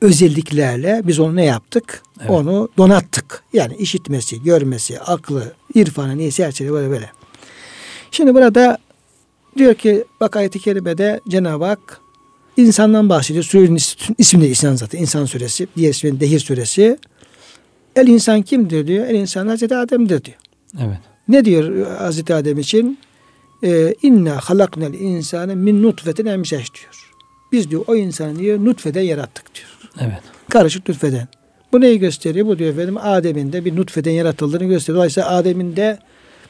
özelliklerle 0.00 1.02
biz 1.04 1.20
onu 1.20 1.36
ne 1.36 1.44
yaptık? 1.44 2.02
Evet. 2.20 2.30
Onu 2.30 2.68
donattık. 2.78 3.42
Yani 3.52 3.76
işitmesi, 3.76 4.42
görmesi, 4.42 5.00
aklı, 5.00 5.52
irfanı 5.74 6.18
neyse 6.18 6.46
her 6.46 6.52
şey 6.52 6.72
böyle 6.72 6.90
böyle. 6.90 7.10
Şimdi 8.10 8.34
burada 8.34 8.78
diyor 9.58 9.74
ki 9.74 10.04
bak 10.20 10.36
ayet-i 10.36 10.58
kerimede 10.58 11.20
Cenab-ı 11.28 11.64
Hak 11.64 12.00
insandan 12.56 13.08
bahsediyor. 13.08 13.44
Surenin 13.44 13.78
ismi 14.18 14.42
de 14.42 14.48
insan 14.48 14.76
zaten. 14.76 14.98
İnsan 14.98 15.24
suresi. 15.24 15.66
Diğer 15.76 15.90
ismi 15.90 16.20
Dehir 16.20 16.40
suresi. 16.40 16.98
El 17.96 18.06
insan 18.06 18.42
kimdir 18.42 18.86
diyor. 18.86 19.06
El 19.06 19.14
insan 19.14 19.46
Hazreti 19.46 19.76
Adem'dir 19.76 20.24
diyor. 20.24 20.36
Evet. 20.80 20.98
Ne 21.28 21.44
diyor 21.44 21.86
Hazreti 21.98 22.34
Adem 22.34 22.58
için? 22.58 22.98
Ee, 23.64 23.94
İnna 24.02 24.36
halaknel 24.36 24.94
insanı 24.94 25.56
min 25.56 25.82
nutfetin 25.82 26.26
emşeş 26.26 26.74
diyor. 26.74 27.10
Biz 27.52 27.70
diyor 27.70 27.84
o 27.86 27.94
insanı 27.94 28.38
diyor 28.38 28.64
nutfeden 28.64 29.02
yarattık 29.02 29.54
diyor. 29.54 29.90
Evet. 30.00 30.22
Karışık 30.48 30.88
nutfeden. 30.88 31.28
Bu 31.72 31.80
neyi 31.80 31.98
gösteriyor? 31.98 32.46
Bu 32.46 32.58
diyor 32.58 32.70
efendim 32.70 32.96
Adem'in 33.02 33.52
de 33.52 33.64
bir 33.64 33.76
nutfeden 33.76 34.10
yaratıldığını 34.10 34.64
gösteriyor. 34.64 34.96
Dolayısıyla 34.96 35.30
Adem'in 35.30 35.76
de 35.76 35.98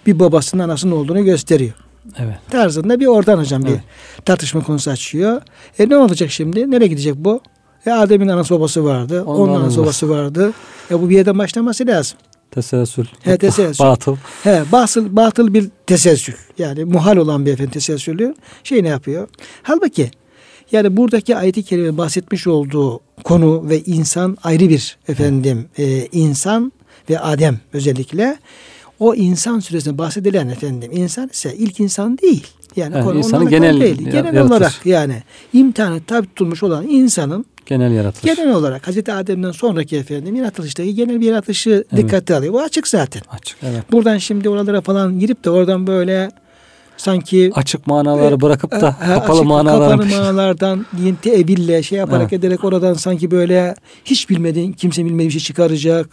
bir 0.06 0.18
babasının 0.18 0.62
anasının 0.62 0.92
olduğunu 0.92 1.24
gösteriyor. 1.24 1.74
Evet. 2.18 2.34
Tarzında 2.50 3.00
bir 3.00 3.06
oradan 3.06 3.38
hocam 3.38 3.66
evet. 3.66 3.80
bir 4.18 4.22
tartışma 4.22 4.62
konusu 4.62 4.90
açıyor. 4.90 5.42
E 5.78 5.88
ne 5.88 5.96
olacak 5.96 6.30
şimdi? 6.30 6.70
Nereye 6.70 6.86
gidecek 6.86 7.14
bu? 7.16 7.40
E 7.86 7.92
Adem'in 7.92 8.28
anası 8.28 8.54
babası 8.54 8.84
vardı. 8.84 9.22
Ondan 9.22 9.42
onun 9.42 9.60
anası 9.60 9.82
babası 9.82 10.08
vardı. 10.08 10.52
E 10.90 11.02
bu 11.02 11.10
bir 11.10 11.16
yerden 11.16 11.38
başlaması 11.38 11.86
lazım. 11.86 12.18
Teselsül. 12.50 13.04
He 13.22 13.38
teselsül. 13.38 13.84
Batıl. 13.84 14.16
He 14.42 14.62
batıl, 14.72 15.16
batıl 15.16 15.54
bir 15.54 15.68
teselsül. 15.86 16.34
Yani 16.58 16.84
muhal 16.84 17.16
olan 17.16 17.46
bir 17.46 17.52
efendim 17.52 17.72
teselsülü 17.72 18.34
şey 18.64 18.84
ne 18.84 18.88
yapıyor? 18.88 19.28
Halbuki 19.62 20.10
yani 20.72 20.96
buradaki 20.96 21.36
ayet-i 21.36 21.62
kerime 21.62 21.98
bahsetmiş 21.98 22.46
olduğu 22.46 23.00
konu 23.24 23.68
ve 23.68 23.80
insan 23.80 24.36
ayrı 24.44 24.68
bir 24.68 24.96
efendim 25.08 25.68
e, 25.78 26.06
insan 26.12 26.72
ve 27.10 27.18
Adem 27.18 27.58
özellikle 27.72 28.38
o 29.00 29.14
insan 29.14 29.60
süresinde 29.60 29.98
bahsedilen 29.98 30.48
efendim 30.48 30.90
insan 30.94 31.28
ise 31.32 31.54
ilk 31.56 31.80
insan 31.80 32.18
değil. 32.18 32.46
Yani, 32.76 32.94
yani 32.94 33.04
konu 33.04 33.18
insanın 33.18 33.48
genel 33.48 33.80
değil. 33.80 33.98
Genel 33.98 34.34
yaratır. 34.34 34.50
olarak 34.50 34.80
yani 34.84 35.22
imtihanı 35.52 36.00
tabi 36.04 36.26
tutulmuş 36.26 36.62
olan 36.62 36.86
insanın 36.88 37.46
genel 37.66 37.92
yaratılış. 37.92 38.36
Genel 38.36 38.54
olarak 38.54 38.86
Hazreti 38.86 39.12
Adem'den 39.12 39.50
sonraki 39.50 39.96
efendim 39.96 40.34
yaratılıştaki 40.34 40.94
genel 40.94 41.20
bir 41.20 41.26
yaratışı 41.26 41.70
evet. 41.70 42.04
dikkate 42.04 42.34
alıyor. 42.34 42.52
Bu 42.52 42.60
açık 42.60 42.88
zaten. 42.88 43.22
Açık 43.30 43.58
evet. 43.62 43.92
Buradan 43.92 44.18
şimdi 44.18 44.48
oralara 44.48 44.80
falan 44.80 45.18
girip 45.18 45.44
de 45.44 45.50
oradan 45.50 45.86
böyle 45.86 46.30
sanki 46.96 47.50
açık 47.54 47.86
manaları 47.86 48.34
e, 48.34 48.40
bırakıp 48.40 48.70
da 48.70 48.96
e, 49.04 49.06
kapalı 49.06 49.38
açık, 49.38 49.46
manalar 49.46 49.90
kapalı 49.90 50.08
manalardan 50.08 50.86
tebille 51.22 51.82
şey 51.82 51.98
yaparak 51.98 52.32
evet. 52.32 52.44
ederek 52.44 52.64
oradan 52.64 52.94
sanki 52.94 53.30
böyle 53.30 53.74
hiç 54.04 54.30
bilmediğin 54.30 54.72
kimse 54.72 55.04
bilmediği 55.04 55.26
bir 55.26 55.32
şey 55.32 55.40
çıkaracak. 55.40 56.08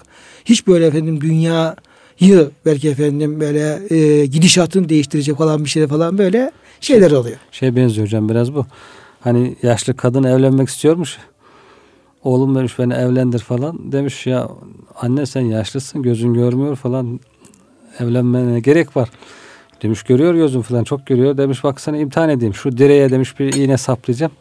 Hiç 0.46 0.68
böyle 0.68 0.86
efendim 0.86 1.22
dünya 1.22 1.76
yı 2.20 2.50
belki 2.66 2.90
efendim 2.90 3.40
böyle 3.40 3.80
e, 3.96 4.26
gidişatını 4.26 4.90
değiştirecek 4.90 5.38
falan 5.38 5.64
bir 5.64 5.70
şey 5.70 5.88
falan 5.88 6.18
böyle 6.18 6.52
şeyler 6.82 7.12
oluyor. 7.12 7.38
Şey 7.52 7.76
benziyor 7.76 8.08
hocam 8.08 8.30
biraz 8.30 8.54
bu. 8.54 8.66
Hani 9.20 9.56
yaşlı 9.64 9.96
kadın 9.96 10.24
evlenmek 10.24 10.70
istiyormuş. 10.70 11.18
Oğlum 12.24 12.56
demiş 12.56 12.80
beni 12.80 12.94
evlendir 12.94 13.40
falan. 13.40 13.92
Demiş 13.92 14.28
ya 14.28 14.50
anne 14.96 15.26
sen 15.26 15.42
yaşlısın 15.42 16.02
gözün 16.02 16.34
görmüyor 16.34 16.76
falan. 16.76 17.20
Evlenmene 18.00 18.60
gerek 18.60 18.98
var. 18.98 19.10
Demiş 19.84 20.04
görüyor 20.04 20.34
gözüm 20.34 20.62
falan 20.62 20.84
çok 20.84 21.08
görüyor. 21.08 21.38
Demiş 21.38 21.64
bak 21.64 21.82
sana 21.82 21.98
imtihan 21.98 22.30
edeyim. 22.30 22.54
Şu 22.54 22.78
direğe 22.78 23.10
demiş 23.10 23.40
bir 23.40 23.54
iğne 23.54 23.78
saplayacağım. 23.78 24.32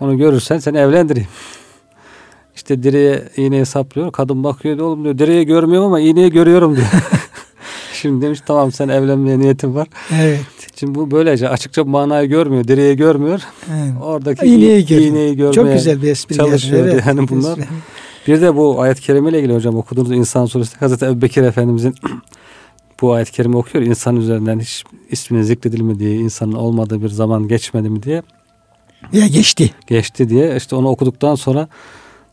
Onu 0.00 0.18
görürsen 0.18 0.58
seni 0.58 0.78
evlendireyim. 0.78 1.28
İşte 2.56 2.82
direğe 2.82 3.28
iğneyi 3.36 3.66
saplıyor. 3.66 4.12
Kadın 4.12 4.44
bakıyor 4.44 4.76
diyor 4.76 4.86
oğlum 4.86 5.04
diyor 5.04 5.18
direği 5.18 5.46
görmüyorum 5.46 5.86
ama 5.86 6.00
iğneyi 6.00 6.30
görüyorum 6.30 6.76
diyor. 6.76 6.86
Şimdi 7.92 8.26
demiş 8.26 8.40
tamam 8.46 8.72
sen 8.72 8.88
evlenmeye 8.88 9.38
niyetin 9.38 9.74
var. 9.74 9.88
Evet. 10.20 10.61
Şimdi 10.76 10.94
bu 10.94 11.10
böylece 11.10 11.48
açıkça 11.48 11.84
manayı 11.84 12.28
görmüyor, 12.28 12.68
direği 12.68 12.96
görmüyor. 12.96 13.40
Evet. 13.70 13.92
Oradaki 14.02 14.46
iğneyi, 14.46 14.86
görüyor. 14.86 15.10
iğneyi 15.10 15.36
görmeye 15.36 15.52
Çok 15.52 15.72
güzel 15.72 16.02
bir 16.02 16.10
espri 16.10 16.36
çalışıyor 16.36 16.78
yani, 16.78 16.92
evet. 16.92 17.06
yani 17.06 17.28
bunlar. 17.28 17.58
Bir 18.26 18.40
de 18.40 18.56
bu 18.56 18.80
ayet-i 18.80 19.02
kerime 19.02 19.30
ile 19.30 19.38
ilgili 19.38 19.54
hocam 19.54 19.76
okuduğunuz 19.76 20.10
İnsan 20.10 20.46
Suresi 20.46 20.76
Hazreti 20.76 21.04
Ebubekir 21.04 21.42
Efendimizin 21.42 21.94
bu 23.00 23.12
ayet-i 23.12 23.32
kerime 23.32 23.56
okuyor. 23.56 23.84
İnsan 23.84 24.16
üzerinden 24.16 24.60
hiç 24.60 24.84
isminin 25.10 25.42
zikredilmediği, 25.42 26.20
insanın 26.20 26.52
olmadığı 26.52 27.02
bir 27.02 27.08
zaman 27.08 27.48
geçmedi 27.48 27.90
mi 27.90 28.02
diye. 28.02 28.22
Ya 29.12 29.26
geçti. 29.26 29.70
Geçti 29.86 30.28
diye. 30.28 30.56
işte 30.56 30.76
onu 30.76 30.88
okuduktan 30.88 31.34
sonra 31.34 31.68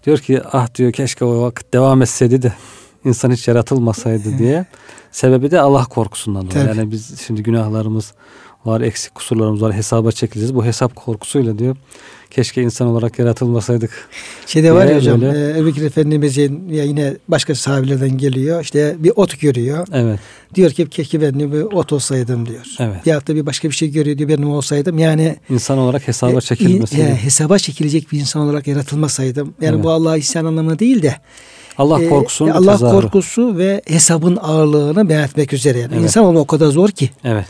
diyor 0.05 0.17
ki 0.17 0.41
ah 0.51 0.75
diyor 0.75 0.91
keşke 0.91 1.25
o 1.25 1.41
vakit 1.41 1.73
devam 1.73 2.01
etseydi 2.01 2.41
de 2.41 2.53
insan 3.05 3.31
hiç 3.31 3.47
yaratılmasaydı 3.47 4.37
diye. 4.37 4.65
Sebebi 5.11 5.51
de 5.51 5.59
Allah 5.59 5.85
korkusundan 5.85 6.51
dolayı. 6.51 6.67
Yani 6.67 6.91
biz 6.91 7.21
şimdi 7.21 7.43
günahlarımız 7.43 8.13
var, 8.65 8.81
eksik 8.81 9.15
kusurlarımız 9.15 9.61
var, 9.61 9.73
hesaba 9.73 10.11
çekileceğiz. 10.11 10.55
Bu 10.55 10.65
hesap 10.65 10.95
korkusuyla 10.95 11.59
diyor 11.59 11.75
keşke 12.29 12.61
insan 12.61 12.87
olarak 12.87 13.19
yaratılmasaydık. 13.19 14.09
Şeyde 14.45 14.71
var 14.71 14.85
ya 14.85 14.97
hocam 14.97 15.21
böyle. 15.21 15.53
e, 15.53 15.59
Ebu 15.59 15.65
Bekir 15.67 15.85
Efendimizin 15.85 16.69
ya 16.69 16.83
yine 16.83 17.13
başka 17.27 17.55
sahabelerden 17.55 18.17
geliyor 18.17 18.61
işte 18.61 18.95
bir 18.99 19.11
ot 19.15 19.39
görüyor. 19.39 19.87
Evet. 19.93 20.19
Diyor 20.55 20.71
ki 20.71 20.89
keşke 20.89 21.21
ben 21.21 21.39
bir 21.39 21.61
ot 21.61 21.93
olsaydım 21.93 22.45
diyor. 22.45 22.65
Evet. 22.79 23.07
Ya 23.07 23.27
da 23.27 23.35
bir 23.35 23.45
başka 23.45 23.69
bir 23.69 23.75
şey 23.75 23.91
görüyor 23.91 24.17
diyor 24.17 24.29
benim 24.29 24.49
olsaydım. 24.49 24.97
Yani 24.97 25.35
insan 25.49 25.77
olarak 25.77 26.07
hesaba 26.07 26.37
e, 26.37 26.41
çekilmesi. 26.41 27.01
E, 27.01 27.15
hesaba 27.15 27.57
çekilecek 27.57 28.11
bir 28.11 28.19
insan 28.19 28.41
olarak 28.41 28.67
yaratılmasaydım. 28.67 29.53
Yani 29.61 29.75
evet. 29.75 29.83
bu 29.83 29.91
Allah'a 29.91 30.17
isyan 30.17 30.45
anlamına 30.45 30.79
değil 30.79 31.01
de 31.01 31.15
Allah 31.79 32.03
e, 32.03 32.09
korkusunun 32.09 32.49
e, 32.49 32.53
Allah 32.53 32.71
tezahürü. 32.71 33.01
korkusu 33.01 33.57
ve 33.57 33.81
hesabın 33.87 34.37
ağırlığını 34.41 35.09
beyan 35.09 35.23
etmek 35.23 35.53
üzere. 35.53 35.79
Yani. 35.79 35.91
Evet. 35.93 36.03
İnsan 36.03 36.25
olma 36.25 36.39
o 36.39 36.47
kadar 36.47 36.67
zor 36.67 36.89
ki. 36.89 37.09
Evet. 37.23 37.45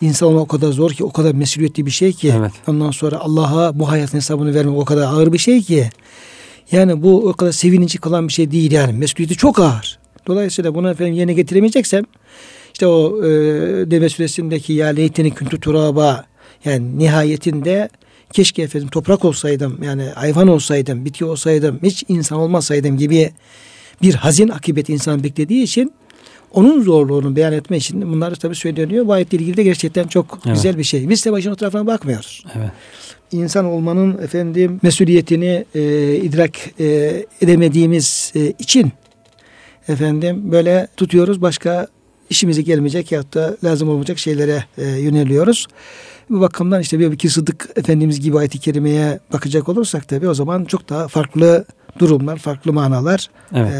İnsan 0.00 0.28
olmak 0.28 0.42
o 0.42 0.46
kadar 0.46 0.72
zor 0.72 0.90
ki, 0.90 1.04
o 1.04 1.12
kadar 1.12 1.32
mesuliyetli 1.32 1.86
bir 1.86 1.90
şey 1.90 2.12
ki. 2.12 2.34
Evet. 2.38 2.52
Ondan 2.68 2.90
sonra 2.90 3.18
Allah'a 3.18 3.78
bu 3.78 3.90
hayatın 3.90 4.18
hesabını 4.18 4.54
vermek 4.54 4.78
o 4.78 4.84
kadar 4.84 5.06
ağır 5.06 5.32
bir 5.32 5.38
şey 5.38 5.62
ki. 5.62 5.90
Yani 6.72 7.02
bu 7.02 7.28
o 7.28 7.32
kadar 7.32 7.52
sevinici 7.52 7.98
kalan 7.98 8.28
bir 8.28 8.32
şey 8.32 8.50
değil 8.50 8.72
yani. 8.72 8.92
Mesuliyeti 8.92 9.36
çok 9.36 9.58
ağır. 9.58 9.98
Dolayısıyla 10.26 10.74
bunu 10.74 10.90
efendim 10.90 11.14
yerine 11.14 11.32
getiremeyeceksem 11.32 12.04
işte 12.72 12.86
o 12.86 13.24
e, 13.24 13.30
Deve 13.90 14.08
Suresi'ndeki 14.08 14.72
ya 14.72 14.88
leyteni 14.88 15.30
küntü 15.30 15.60
turaba 15.60 16.24
yani 16.64 16.98
nihayetinde 16.98 17.88
keşke 18.34 18.62
efendim 18.62 18.88
toprak 18.88 19.24
olsaydım 19.24 19.78
yani 19.84 20.04
hayvan 20.04 20.48
olsaydım, 20.48 21.04
bitki 21.04 21.24
olsaydım, 21.24 21.78
hiç 21.82 22.04
insan 22.08 22.38
olmasaydım 22.38 22.98
gibi 22.98 23.32
bir 24.02 24.14
hazin 24.14 24.48
akıbet 24.48 24.88
insan 24.88 25.24
beklediği 25.24 25.62
için 25.62 25.92
onun 26.52 26.82
zorluğunu 26.82 27.36
beyan 27.36 27.52
etme 27.52 27.76
için 27.76 28.12
bunlar 28.12 28.34
tabii 28.34 28.54
söyleniyor. 28.54 29.06
Bu 29.06 29.12
ayetle 29.12 29.38
ilgili 29.38 29.56
de 29.56 29.62
gerçekten 29.62 30.06
çok 30.06 30.38
evet. 30.46 30.56
güzel 30.56 30.78
bir 30.78 30.84
şey. 30.84 31.08
Biz 31.08 31.26
de 31.26 31.32
başın 31.32 31.50
o 31.50 31.56
tarafına 31.56 31.86
bakmıyoruz. 31.86 32.44
Evet. 32.56 32.70
İnsan 33.32 33.64
olmanın 33.64 34.22
efendim 34.22 34.80
mesuliyetini 34.82 35.64
e, 35.74 36.14
idrak 36.16 36.80
e, 36.80 37.26
edemediğimiz 37.40 38.32
e, 38.36 38.52
için 38.58 38.92
efendim 39.88 40.52
böyle 40.52 40.88
tutuyoruz 40.96 41.42
başka 41.42 41.86
işimize 42.30 42.62
gelmeyecek 42.62 43.12
ya 43.12 43.22
da 43.22 43.56
lazım 43.64 43.88
olmayacak 43.88 44.18
şeylere 44.18 44.64
e, 44.78 44.84
yöneliyoruz. 44.88 45.66
Bu 46.30 46.40
bakımdan 46.40 46.80
işte 46.80 46.98
bir 46.98 47.12
iki 47.12 47.28
Sıdık 47.28 47.68
Efendimiz 47.76 48.20
gibi 48.20 48.38
ayet-i 48.38 48.58
kerimeye 48.58 49.20
bakacak 49.32 49.68
olursak 49.68 50.08
tabii 50.08 50.28
o 50.28 50.34
zaman 50.34 50.64
çok 50.64 50.88
daha 50.88 51.08
farklı 51.08 51.64
durumlar, 51.98 52.38
farklı 52.38 52.72
manalar 52.72 53.30
evet. 53.54 53.72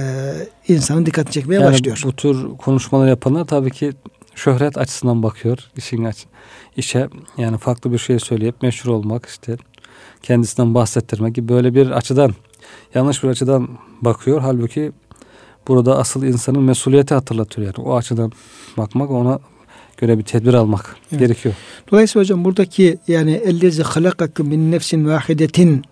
e, 0.69 0.73
insanın 0.75 1.07
dikkatini 1.07 1.33
çekmeye 1.33 1.61
yani 1.61 1.73
başlıyor. 1.73 2.01
Bu 2.05 2.13
tür 2.13 2.49
konuşmalar 2.59 3.09
yapanlar 3.09 3.45
tabii 3.45 3.71
ki 3.71 3.93
şöhret 4.35 4.79
açısından 4.79 5.23
bakıyor. 5.23 5.59
işin 5.77 6.05
aç 6.05 6.27
işe 6.77 7.09
yani 7.39 7.59
farklı 7.59 7.93
bir 7.93 7.99
şey 7.99 8.19
söyleyip 8.19 8.63
meşhur 8.63 8.91
olmak 8.91 9.27
işte 9.27 9.57
kendisinden 10.23 10.75
bahsettirmek 10.75 11.35
gibi 11.35 11.49
böyle 11.49 11.75
bir 11.75 11.91
açıdan 11.91 12.35
yanlış 12.95 13.23
bir 13.23 13.29
açıdan 13.29 13.69
bakıyor. 14.03 14.41
Halbuki 14.41 14.93
burada 15.69 15.99
asıl 15.99 16.23
insanın 16.23 16.63
mesuliyeti 16.63 17.15
hatırlatıyor 17.15 17.67
yani. 17.67 17.89
O 17.89 17.97
açıdan 17.97 18.33
bakmak 18.77 19.11
ona 19.11 19.39
göre 19.97 20.19
bir 20.19 20.23
tedbir 20.23 20.55
almak 20.55 20.97
evet. 21.11 21.21
gerekiyor. 21.21 21.55
Dolayısıyla 21.93 22.23
hocam 22.23 22.45
buradaki 22.45 22.99
yani 23.09 23.33
ellezi 23.33 23.83
halakakum 23.83 24.49
min 24.49 24.73
nefsin 24.73 25.07
vahidetin 25.07 25.83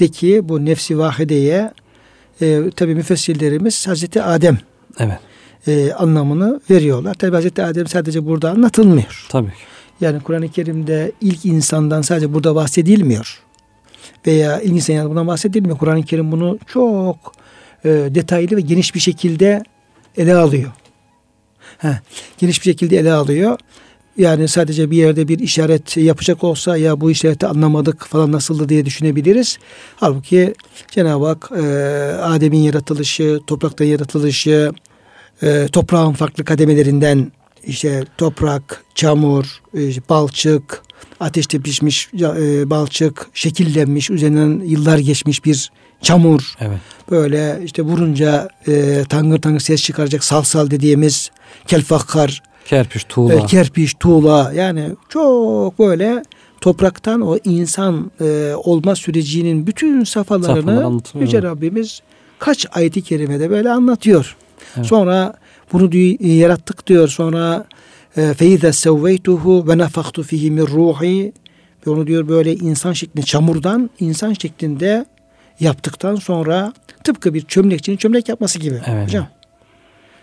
deki 0.00 0.48
bu 0.48 0.64
nefsi 0.64 0.98
vahideye 0.98 1.72
e, 2.40 2.70
tabi 2.76 2.94
müfessirlerimiz 2.94 3.86
Hazreti 3.86 4.22
Adem 4.22 4.58
evet. 4.98 5.18
e, 5.66 5.92
anlamını 5.92 6.60
veriyorlar. 6.70 7.14
Tabi 7.14 7.36
Hazreti 7.36 7.62
Adem 7.62 7.86
sadece 7.86 8.26
burada 8.26 8.50
anlatılmıyor. 8.50 9.26
Tabii. 9.28 9.52
Yani 10.00 10.20
Kur'an-ı 10.20 10.48
Kerim'de 10.48 11.12
ilk 11.20 11.46
insandan 11.46 12.02
sadece 12.02 12.34
burada 12.34 12.54
bahsedilmiyor. 12.54 13.42
Veya 14.26 14.60
ilk 14.60 14.72
insan 14.72 15.10
bundan 15.10 15.26
bahsedilmiyor. 15.26 15.78
Kur'an-ı 15.78 16.02
Kerim 16.02 16.32
bunu 16.32 16.58
çok 16.66 17.37
e, 17.84 17.88
detaylı 17.88 18.56
ve 18.56 18.60
geniş 18.60 18.94
bir 18.94 19.00
şekilde 19.00 19.62
ele 20.16 20.34
alıyor. 20.34 20.70
Heh, 21.78 22.00
geniş 22.38 22.60
bir 22.60 22.64
şekilde 22.64 22.98
ele 22.98 23.12
alıyor. 23.12 23.58
Yani 24.18 24.48
sadece 24.48 24.90
bir 24.90 24.96
yerde 24.96 25.28
bir 25.28 25.38
işaret 25.38 25.96
yapacak 25.96 26.44
olsa 26.44 26.76
ya 26.76 27.00
bu 27.00 27.10
işareti 27.10 27.46
anlamadık 27.46 28.06
falan 28.06 28.32
nasıldı 28.32 28.68
diye 28.68 28.84
düşünebiliriz. 28.84 29.58
Halbuki 29.96 30.54
Cenab-ı 30.90 31.26
Hak 31.26 31.50
e, 31.52 31.62
Adem'in 32.22 32.58
yaratılışı, 32.58 33.40
topraktan 33.46 33.84
yaratılışı, 33.84 34.72
e, 35.42 35.66
toprağın 35.72 36.12
farklı 36.12 36.44
kademelerinden 36.44 37.32
işte 37.64 38.04
toprak, 38.18 38.84
çamur, 38.94 39.60
e, 39.74 39.80
balçık, 40.08 40.82
ateşte 41.20 41.60
pişmiş 41.60 42.08
e, 42.14 42.70
balçık, 42.70 43.26
şekillenmiş, 43.34 44.10
üzerinden 44.10 44.64
yıllar 44.64 44.98
geçmiş 44.98 45.44
bir 45.44 45.70
çamur. 46.02 46.54
Evet. 46.60 46.78
Böyle 47.10 47.60
işte 47.64 47.82
vurunca 47.82 48.48
e, 48.68 49.04
tangır 49.08 49.38
tangır 49.38 49.60
ses 49.60 49.82
çıkaracak 49.82 50.24
salsal 50.24 50.70
dediğimiz 50.70 51.30
kelfakkar. 51.66 52.42
Kerpiç, 52.64 53.04
tuğla. 53.08 53.34
E, 53.34 53.46
kerpiç, 53.46 53.94
tuğla. 54.00 54.52
Yani 54.54 54.90
çok 55.08 55.78
böyle 55.78 56.22
topraktan 56.60 57.20
o 57.20 57.38
insan 57.44 58.10
e, 58.20 58.52
olma 58.56 58.96
sürecinin 58.96 59.66
bütün 59.66 60.04
safhalarını 60.04 61.00
Yüce 61.20 61.42
Rabbimiz 61.42 62.00
kaç 62.38 62.66
ayeti 62.72 63.02
kerimede 63.02 63.50
böyle 63.50 63.70
anlatıyor. 63.70 64.36
Evet. 64.76 64.86
Sonra 64.86 65.34
bunu 65.72 65.92
diyor, 65.92 66.20
yarattık 66.20 66.86
diyor. 66.86 67.08
Sonra 67.08 67.64
feize 68.36 68.72
sevveytuhu 68.72 69.68
ve 69.68 69.78
nefaktu 69.78 70.22
fihi 70.22 70.50
min 70.50 70.66
ruhi 70.66 71.32
onu 71.86 72.06
diyor 72.06 72.28
böyle 72.28 72.54
insan 72.54 72.92
şeklinde 72.92 73.26
çamurdan 73.26 73.90
insan 74.00 74.32
şeklinde 74.32 75.06
yaptıktan 75.60 76.14
sonra 76.14 76.72
tıpkı 77.04 77.34
bir 77.34 77.40
çömlekçinin 77.40 77.96
çömlek 77.96 78.28
yapması 78.28 78.58
gibi 78.58 78.80
evet. 78.86 79.06
hocam. 79.06 79.26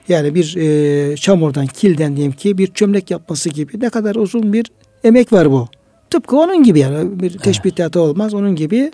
Yani 0.08 0.36
bir 0.36 0.56
e, 0.58 1.16
çamurdan, 1.18 1.68
kilden 1.68 2.16
diyeyim 2.16 2.32
ki 2.32 2.58
bir 2.58 2.68
çömlek 2.68 3.12
yapması 3.12 3.50
gibi 3.50 3.80
ne 3.80 3.90
kadar 3.90 4.16
uzun 4.16 4.54
bir 4.54 4.66
emek 5.04 5.34
var 5.34 5.52
bu. 5.52 5.68
Tıpkı 6.10 6.38
onun 6.38 6.64
gibi 6.64 6.80
yani 6.80 7.20
bir 7.20 7.38
teşbihatı 7.38 8.02
olmaz. 8.02 8.34
Onun 8.34 8.56
gibi 8.56 8.92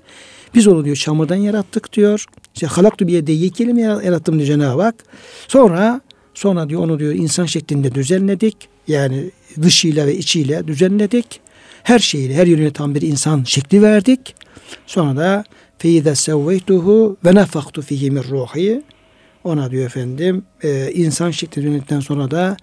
biz 0.56 0.68
onu 0.68 0.86
diyor 0.86 0.96
çamurdan 0.96 1.36
yarattık 1.36 1.94
diyor. 1.94 2.26
İşte 2.54 2.68
halaktu 2.68 3.08
bir 3.08 3.14
yediği 3.14 3.52
kelime 3.52 3.82
yarattım 3.82 4.36
diyor 4.36 4.48
Cenab-ı 4.48 4.82
Hak. 4.82 4.96
Sonra 5.48 6.02
sonra 6.34 6.70
diyor 6.70 6.84
onu 6.84 7.00
diyor 7.00 7.14
insan 7.14 7.46
şeklinde 7.46 7.96
düzenledik. 7.96 8.56
Yani 8.88 9.32
dışıyla 9.62 10.08
ve 10.08 10.18
içiyle 10.18 10.68
düzenledik. 10.68 11.40
Her 11.84 12.00
şeyiyle 12.00 12.36
her 12.36 12.48
yönüyle 12.48 12.74
tam 12.74 12.96
bir 12.96 13.02
insan 13.02 13.44
şekli 13.44 13.82
verdik. 13.82 14.36
Sonra 14.88 15.20
da 15.20 15.44
sevveytuhu 16.16 17.18
ve 17.26 17.36
nefaktu 17.36 17.82
fihi 17.82 18.12
min 18.12 18.24
ruhi. 18.24 18.82
Ona 19.44 19.72
diyor 19.72 19.86
efendim 19.86 20.44
e, 20.64 20.92
insan 20.92 21.32
şekli 21.32 21.64
dönüldükten 21.64 22.00
sonra 22.00 22.32
da 22.32 22.58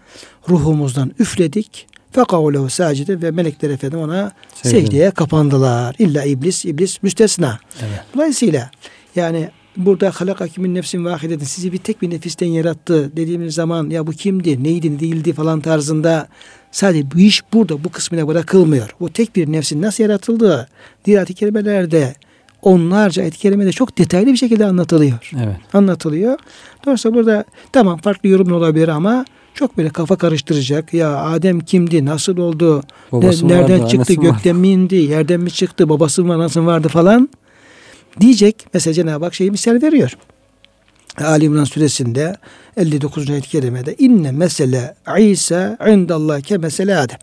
ruhumuzdan 0.48 1.12
üfledik. 1.18 1.86
Fekavlehu 2.12 2.70
sacide 2.70 3.22
ve 3.22 3.30
melekler 3.30 3.70
efendim 3.70 3.98
ona 3.98 4.32
Secde. 4.54 4.80
secdeye 4.80 5.10
kapandılar. 5.10 5.96
İlla 5.98 6.24
iblis, 6.24 6.64
iblis 6.64 7.02
müstesna. 7.02 7.58
Evet. 7.80 8.00
Dolayısıyla 8.14 8.70
yani 9.16 9.50
burada 9.76 10.10
halak 10.10 10.40
hakimin 10.40 10.74
nefsin 10.74 11.04
vahidedin 11.04 11.44
sizi 11.44 11.72
bir 11.72 11.78
tek 11.78 12.02
bir 12.02 12.10
nefisten 12.10 12.46
yarattı 12.46 13.16
dediğimiz 13.16 13.54
zaman 13.54 13.90
ya 13.90 14.06
bu 14.06 14.12
kimdi, 14.12 14.64
neydi, 14.64 15.00
değildi 15.00 15.32
falan 15.32 15.60
tarzında 15.60 16.28
sadece 16.70 17.10
bu 17.10 17.18
iş 17.18 17.42
burada 17.52 17.84
bu 17.84 17.88
kısmına 17.88 18.28
bırakılmıyor. 18.28 18.94
Bu 19.00 19.12
tek 19.12 19.36
bir 19.36 19.52
nefsin 19.52 19.82
nasıl 19.82 20.04
yaratıldığı 20.04 20.68
diğer 21.04 21.26
kelimelerde 21.26 22.14
onlarca 22.62 23.22
ayet 23.22 23.36
kerimede 23.36 23.72
çok 23.72 23.98
detaylı 23.98 24.32
bir 24.32 24.36
şekilde 24.36 24.66
anlatılıyor. 24.66 25.30
Evet. 25.44 25.56
Anlatılıyor. 25.72 26.38
Dolayısıyla 26.84 27.14
burada 27.14 27.44
tamam 27.72 27.98
farklı 27.98 28.28
yorum 28.28 28.52
olabilir 28.52 28.88
ama 28.88 29.24
çok 29.54 29.78
böyle 29.78 29.88
kafa 29.88 30.16
karıştıracak. 30.16 30.94
Ya 30.94 31.16
Adem 31.16 31.60
kimdi? 31.60 32.04
Nasıl 32.04 32.36
oldu? 32.36 32.82
ne, 33.12 33.26
nereden 33.42 33.80
vardı, 33.80 33.90
çıktı? 33.90 34.14
Gökten 34.14 34.56
mi 34.56 34.68
indi? 34.68 34.96
Yerden 34.96 35.40
mi 35.40 35.50
çıktı? 35.50 35.88
Babası 35.88 36.24
mı 36.24 36.34
anası 36.34 36.62
mı 36.62 36.66
vardı 36.66 36.88
falan? 36.88 37.28
Diyecek. 38.20 38.66
Mesela 38.74 38.94
Cenab-ı 38.94 39.24
Hak 39.24 39.34
şeyi 39.34 39.50
misal 39.50 39.82
veriyor. 39.82 40.16
Ali 41.24 41.44
İmran 41.44 41.64
suresinde 41.64 42.36
59. 42.76 43.30
ayet-i 43.30 43.48
kerimede 43.48 43.94
inne 43.98 44.32
mesele 44.32 44.94
İsa 45.18 45.78
indallah 45.88 46.40
ke 46.40 46.58
mesele 46.58 46.96
Adem. 46.96 47.18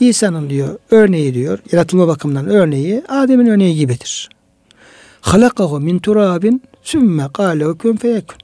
İsa'nın 0.00 0.50
diyor 0.50 0.78
örneği 0.90 1.34
diyor 1.34 1.58
yaratılma 1.72 2.08
bakımından 2.08 2.46
örneği 2.46 3.02
Adem'in 3.08 3.46
örneği 3.46 3.76
gibidir. 3.76 4.28
Halakahu 5.20 5.80
min 5.80 5.98
turabin 5.98 6.62
sümme 6.82 7.28
kâlehu 7.32 7.78
kün 7.78 7.96
feyekün. 7.96 8.38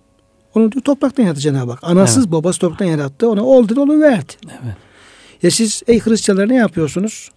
Onu 0.54 0.72
diyor 0.72 0.82
topraktan 0.82 1.22
yarattı 1.22 1.40
Cenab-ı 1.40 1.70
Hak. 1.70 1.84
Anasız 1.84 2.24
evet. 2.24 2.32
babası 2.32 2.58
topraktan 2.58 2.86
yarattı. 2.86 3.30
Ona 3.30 3.44
oldu 3.44 3.80
onu 3.80 4.00
verdi. 4.00 4.32
Evet. 4.44 4.76
Ya 5.42 5.50
siz 5.50 5.82
ey 5.86 6.00
Hristiyanlar 6.00 6.48
ne 6.48 6.54
yapıyorsunuz? 6.54 7.30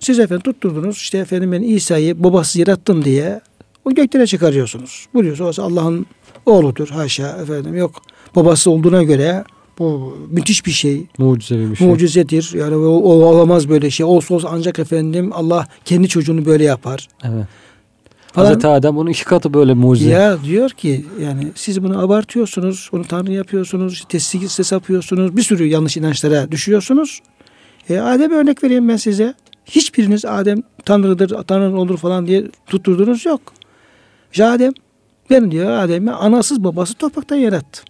Siz 0.00 0.18
efendim 0.18 0.42
tutturdunuz 0.42 0.96
işte 0.96 1.18
efendim 1.18 1.52
ben 1.52 1.62
İsa'yı 1.62 2.24
babası 2.24 2.60
yarattım 2.60 3.04
diye 3.04 3.40
o 3.84 3.94
göklere 3.94 4.26
çıkarıyorsunuz. 4.26 5.06
Buyuruyorsunuz 5.14 5.58
Allah'ın 5.58 6.06
oğludur 6.46 6.88
haşa 6.88 7.28
efendim 7.28 7.76
yok 7.76 8.02
babası 8.36 8.70
olduğuna 8.70 9.02
göre 9.02 9.44
bu 9.78 10.16
müthiş 10.30 10.66
bir 10.66 10.70
şey. 10.70 11.06
Mucizevi 11.18 11.70
bir 11.70 11.76
şey. 11.76 11.88
Mucizedir. 11.88 12.50
Yani 12.54 12.76
o, 12.76 12.88
o 12.88 13.12
olamaz 13.12 13.68
böyle 13.68 13.90
şey. 13.90 14.06
Olsa 14.06 14.34
olsa 14.34 14.48
ancak 14.52 14.78
efendim 14.78 15.30
Allah 15.34 15.66
kendi 15.84 16.08
çocuğunu 16.08 16.44
böyle 16.44 16.64
yapar. 16.64 17.08
Evet. 17.24 17.46
Falan. 18.32 18.46
Hazreti 18.46 18.66
Adem 18.66 18.96
bunun 18.96 19.10
iki 19.10 19.24
katı 19.24 19.54
böyle 19.54 19.74
mucize. 19.74 20.10
Ya 20.10 20.42
diyor 20.44 20.70
ki 20.70 21.04
yani 21.20 21.48
siz 21.54 21.82
bunu 21.82 22.04
abartıyorsunuz. 22.04 22.88
Onu 22.92 23.04
Tanrı 23.04 23.32
yapıyorsunuz. 23.32 24.04
Teslis 24.08 24.72
yapıyorsunuz. 24.72 25.36
Bir 25.36 25.42
sürü 25.42 25.66
yanlış 25.66 25.96
inançlara 25.96 26.52
düşüyorsunuz. 26.52 27.20
E, 27.90 27.98
Adem 27.98 28.30
örnek 28.30 28.64
vereyim 28.64 28.88
ben 28.88 28.96
size. 28.96 29.34
Hiçbiriniz 29.64 30.24
Adem 30.24 30.62
Tanrı'dır, 30.84 31.42
Tanrı 31.42 31.76
olur 31.76 31.98
falan 31.98 32.26
diye 32.26 32.44
tutturdunuz 32.66 33.26
yok. 33.26 33.40
İşte 34.32 34.44
Adem 34.44 34.72
ben 35.30 35.50
diyor 35.50 35.70
Adem'i 35.70 36.10
anasız 36.10 36.64
babası 36.64 36.94
topraktan 36.94 37.36
yarattı. 37.36 37.82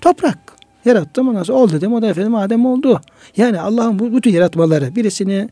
Toprak 0.00 0.38
yarattım 0.84 1.28
ondan 1.28 1.42
sonra 1.42 1.58
ol 1.58 1.70
dedim 1.70 1.92
o 1.92 2.02
da 2.02 2.06
efendim 2.06 2.34
Adem 2.34 2.66
oldu. 2.66 3.00
Yani 3.36 3.60
Allah'ın 3.60 3.98
bu 3.98 4.16
bütün 4.16 4.30
yaratmaları 4.30 4.96
birisini 4.96 5.48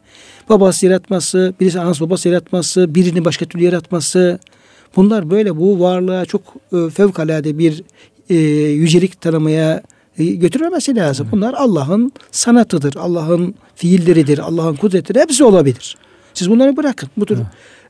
babası 0.49 0.87
yaratması, 0.87 1.55
birisi 1.61 1.81
anası 1.81 2.05
babası 2.05 2.29
yaratması, 2.29 2.95
birini 2.95 3.25
başka 3.25 3.47
türlü 3.47 3.65
yaratması 3.65 4.39
bunlar 4.97 5.31
böyle 5.31 5.57
bu 5.57 5.81
varlığa 5.81 6.25
çok 6.25 6.43
e, 6.73 6.91
fevkalade 6.91 7.59
bir 7.59 7.83
e, 8.31 8.35
yücelik 8.71 9.21
tanımaya 9.21 9.83
e, 10.19 10.25
götürmemesi 10.25 10.97
lazım. 10.97 11.29
Bunlar 11.33 11.55
Allah'ın 11.55 12.13
sanatıdır, 12.31 12.97
Allah'ın 12.97 13.55
fiilleridir, 13.75 14.39
Allah'ın 14.39 14.75
kudretidir. 14.75 15.21
Hepsi 15.21 15.45
olabilir. 15.45 15.97
Siz 16.35 16.51
bunları 16.51 16.77
bırakın. 16.77 17.09
Bu 17.17 17.27
tür 17.27 17.39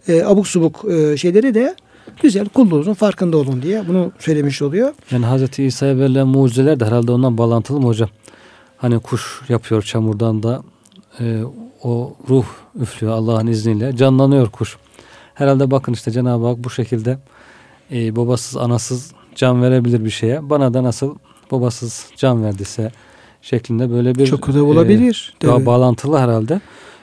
e, 0.09 0.25
abuk 0.25 0.47
subuk 0.47 0.85
e, 0.91 1.17
şeyleri 1.17 1.55
de 1.55 1.75
güzel 2.23 2.49
kulluğunuzun 2.49 2.95
farkında 2.95 3.37
olun 3.37 3.63
diye 3.63 3.89
bunu 3.89 4.13
söylemiş 4.19 4.63
oluyor. 4.63 4.95
Yani 5.11 5.27
Hazreti 5.27 5.65
İsa'ya 5.65 5.99
verilen 5.99 6.27
mucizeler 6.27 6.81
de 6.81 6.85
herhalde 6.85 7.13
ondan 7.13 7.39
bağlantılı 7.39 7.81
mı 7.81 7.87
hocam? 7.87 8.09
Hani 8.77 8.99
kuş 8.99 9.43
yapıyor 9.49 9.83
çamurdan 9.83 10.43
da 10.43 10.63
e, 11.21 11.43
o 11.83 12.17
ruh 12.29 12.45
üflüyor 12.81 13.15
Allah'ın 13.15 13.47
izniyle 13.47 13.97
canlanıyor 13.97 14.51
kuş. 14.51 14.77
Herhalde 15.35 15.71
bakın 15.71 15.93
işte 15.93 16.11
Cenab-ı 16.11 16.47
Hak 16.47 16.59
bu 16.59 16.71
şekilde 16.71 17.19
e, 17.93 18.17
babasız 18.17 18.57
anasız 18.57 19.13
can 19.35 19.63
verebilir 19.63 20.05
bir 20.05 20.11
şeye. 20.11 20.51
Bana 20.51 20.75
da 20.75 20.83
nasıl 20.83 21.15
babasız 21.51 22.07
can 22.17 22.45
verdiyse 22.45 22.93
şeklinde 23.43 23.91
böyle 23.91 24.15
bir 24.15 24.27
çok 24.27 24.55
da 24.55 24.65
olabilir. 24.65 25.35
E, 25.43 25.47
daha 25.47 25.67
bağlantılı 25.67 26.19
herhalde. 26.19 26.61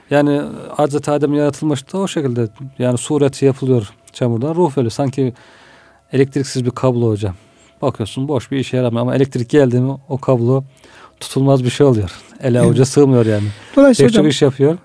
Yani 0.09 0.41
Hazreti 0.77 1.11
Adem 1.11 1.33
yaratılmıştı 1.33 1.97
o 1.97 2.07
şekilde 2.07 2.49
yani 2.79 2.97
sureti 2.97 3.45
yapılıyor 3.45 3.93
çamurdan 4.13 4.55
ruh 4.55 4.77
ölü. 4.77 4.89
Sanki 4.89 5.33
elektriksiz 6.13 6.65
bir 6.65 6.71
kablo 6.71 7.09
hocam. 7.09 7.35
Bakıyorsun 7.81 8.27
boş 8.27 8.51
bir 8.51 8.57
işe 8.57 8.77
yaramıyor 8.77 9.01
ama 9.01 9.15
elektrik 9.15 9.49
geldi 9.49 9.79
mi 9.79 9.97
o 10.09 10.17
kablo 10.17 10.63
tutulmaz 11.19 11.63
bir 11.63 11.69
şey 11.69 11.87
oluyor. 11.87 12.11
Ele 12.43 12.59
avuca 12.59 12.85
sığmıyor 12.85 13.25
yani. 13.25 13.47
Dolayısıyla 13.75 14.07
Pek 14.07 14.15
çok 14.15 14.27
iş 14.27 14.41
yapıyor. 14.41 14.77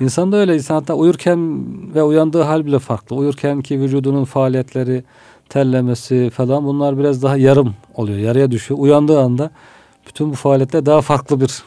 İnsan 0.00 0.32
da 0.32 0.36
öyle. 0.36 0.54
İnsan 0.54 0.74
hatta 0.74 0.94
uyurken 0.94 1.64
ve 1.94 2.02
uyandığı 2.02 2.42
hal 2.42 2.66
bile 2.66 2.78
farklı. 2.78 3.16
Uyurken 3.16 3.62
ki 3.62 3.80
vücudunun 3.80 4.24
faaliyetleri, 4.24 5.04
terlemesi 5.48 6.30
falan 6.34 6.64
bunlar 6.64 6.98
biraz 6.98 7.22
daha 7.22 7.36
yarım 7.36 7.74
oluyor. 7.94 8.18
Yarıya 8.18 8.50
düşüyor. 8.50 8.80
Uyandığı 8.80 9.20
anda 9.20 9.50
bütün 10.06 10.30
bu 10.30 10.34
faaliyetler 10.34 10.86
daha 10.86 11.00
farklı 11.00 11.40
bir 11.40 11.62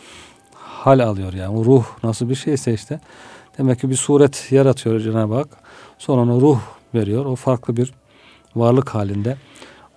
hal 0.53 0.99
alıyor 0.99 1.33
yani. 1.33 1.57
O 1.57 1.65
ruh 1.65 1.83
nasıl 2.03 2.29
bir 2.29 2.35
şeyse 2.35 2.73
işte. 2.73 2.99
Demek 3.57 3.79
ki 3.81 3.89
bir 3.89 3.95
suret 3.95 4.51
yaratıyor 4.51 4.99
Cenab-ı 4.99 5.33
Hak. 5.33 5.47
Sonra 5.97 6.21
onu 6.21 6.41
ruh 6.41 6.59
veriyor. 6.97 7.25
O 7.25 7.35
farklı 7.35 7.77
bir 7.77 7.93
varlık 8.55 8.89
halinde 8.89 9.37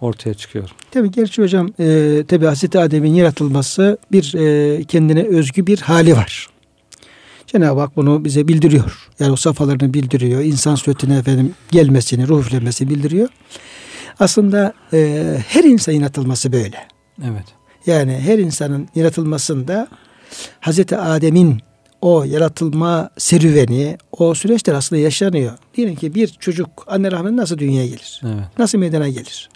ortaya 0.01 0.35
çıkıyor. 0.35 0.71
Tabi 0.91 1.11
gerçi 1.11 1.43
hocam 1.43 1.69
e, 1.81 2.25
tabi 2.29 2.47
Hazreti 2.47 2.79
Adem'in 2.79 3.15
yaratılması 3.15 3.99
bir 4.13 4.35
e, 4.35 4.85
kendine 4.85 5.23
özgü 5.23 5.67
bir 5.67 5.81
hali 5.81 6.17
var. 6.17 6.49
Cenab-ı 7.47 7.81
Hak 7.81 7.97
bunu 7.97 8.25
bize 8.25 8.49
bildiriyor. 8.49 9.09
Yani 9.19 9.33
o 9.33 9.37
safhalarını 9.37 9.95
bildiriyor. 9.95 10.41
İnsan 10.41 10.75
suretine 10.75 11.19
efendim 11.19 11.55
gelmesini, 11.71 12.29
ruh 12.29 12.41
üflemesini 12.41 12.91
bildiriyor. 12.91 13.29
Aslında 14.21 14.73
e, 14.93 15.37
her 15.49 15.65
insan 15.65 15.93
yaratılması 15.93 16.53
böyle. 16.53 16.87
Evet. 17.25 17.45
Yani 17.87 18.21
her 18.21 18.39
insanın 18.39 18.89
yaratılmasında 18.95 19.89
Hazreti 20.61 20.97
Adem'in 20.97 21.61
o 22.03 22.25
yaratılma 22.25 23.11
serüveni, 23.19 23.99
o 24.13 24.35
süreçler 24.35 24.75
aslında 24.75 25.03
yaşanıyor. 25.03 25.53
Diyelim 25.75 25.97
ki 25.97 26.15
bir 26.15 26.27
çocuk 26.29 26.69
anne 26.87 27.11
rahminde 27.13 27.37
nasıl 27.37 27.59
dünyaya 27.59 27.87
gelir? 27.87 28.21
Evet. 28.25 28.45
Nasıl 28.59 28.79
meydana 28.79 29.09
gelir? 29.09 29.49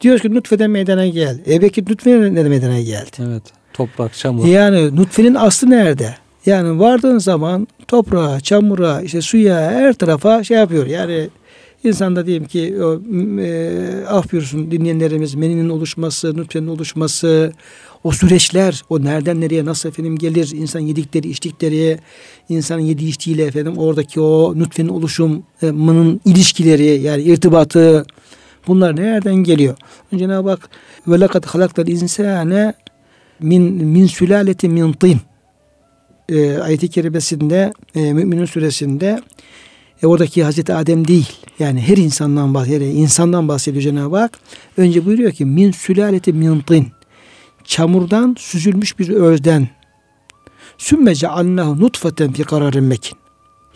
Diyoruz 0.00 0.22
ki 0.22 0.34
nutfeden 0.34 0.70
meydana 0.70 1.06
gel. 1.06 1.40
E 1.48 1.62
belki 1.62 1.84
nutfeden 1.84 2.34
ne 2.34 2.42
meydana 2.42 2.80
geldi? 2.80 3.16
Evet. 3.18 3.42
Toprak, 3.72 4.14
çamur. 4.14 4.46
Yani 4.46 4.96
nutfenin 4.96 5.34
aslı 5.34 5.70
nerede? 5.70 6.14
Yani 6.46 6.80
vardığın 6.80 7.18
zaman 7.18 7.68
toprağa, 7.88 8.40
çamura, 8.40 9.00
işte 9.00 9.20
suya, 9.20 9.70
her 9.70 9.92
tarafa 9.92 10.44
şey 10.44 10.56
yapıyor. 10.56 10.86
Yani 10.86 11.28
insanda 11.84 12.26
diyelim 12.26 12.44
ki 12.44 12.76
o, 12.82 13.00
e, 13.40 14.06
af 14.08 14.32
buyursun 14.32 14.70
dinleyenlerimiz 14.70 15.34
meninin 15.34 15.68
oluşması, 15.68 16.36
nutfenin 16.36 16.68
oluşması, 16.68 17.52
o 18.04 18.12
süreçler, 18.12 18.82
o 18.88 19.04
nereden 19.04 19.40
nereye 19.40 19.64
nasıl 19.64 19.88
efendim 19.88 20.18
gelir, 20.18 20.52
insan 20.54 20.80
yedikleri, 20.80 21.28
içtikleri, 21.28 21.98
insanın 22.48 22.80
yediği 22.80 23.08
içtiğiyle 23.08 23.44
efendim 23.44 23.78
oradaki 23.78 24.20
o 24.20 24.58
nutfenin 24.58 24.88
oluşumının 24.88 26.20
ilişkileri, 26.24 26.84
yani 26.84 27.22
irtibatı, 27.22 28.06
bunlar 28.66 28.96
nereden 28.96 29.34
geliyor? 29.34 29.76
Cenab-ı 30.16 30.50
Hak 30.50 30.70
ve 31.08 31.20
lekad 31.20 31.44
halaktal 31.44 31.88
insane 31.88 32.74
min 33.40 33.62
min 33.84 34.06
sülaleti 34.06 34.68
min 34.68 34.92
tin 34.92 35.18
e, 36.28 36.58
ayeti 36.58 36.88
kerimesinde 36.88 37.72
e, 37.94 38.12
Müminin 38.12 38.44
suresinde 38.44 39.20
e, 40.02 40.06
oradaki 40.06 40.44
Hazreti 40.44 40.74
Adem 40.74 41.08
değil. 41.08 41.32
Yani 41.58 41.80
her 41.80 41.96
insandan 41.96 42.54
bahsediyor. 42.54 42.92
insandan 42.94 43.48
bahsediyor 43.48 43.82
Cenab-ı 43.82 44.16
Hak. 44.16 44.38
Önce 44.76 45.06
buyuruyor 45.06 45.32
ki 45.32 45.44
min 45.44 45.72
sülaleti 45.72 46.32
min 46.32 46.60
tin. 46.60 46.86
Çamurdan 47.70 48.36
süzülmüş 48.38 48.98
bir 48.98 49.08
özden. 49.08 49.68
Sümme 50.78 51.14
cealnahu 51.14 51.80
nutfeten 51.80 52.32
fi 52.32 52.44
kararin 52.44 52.84
mekin. 52.84 53.18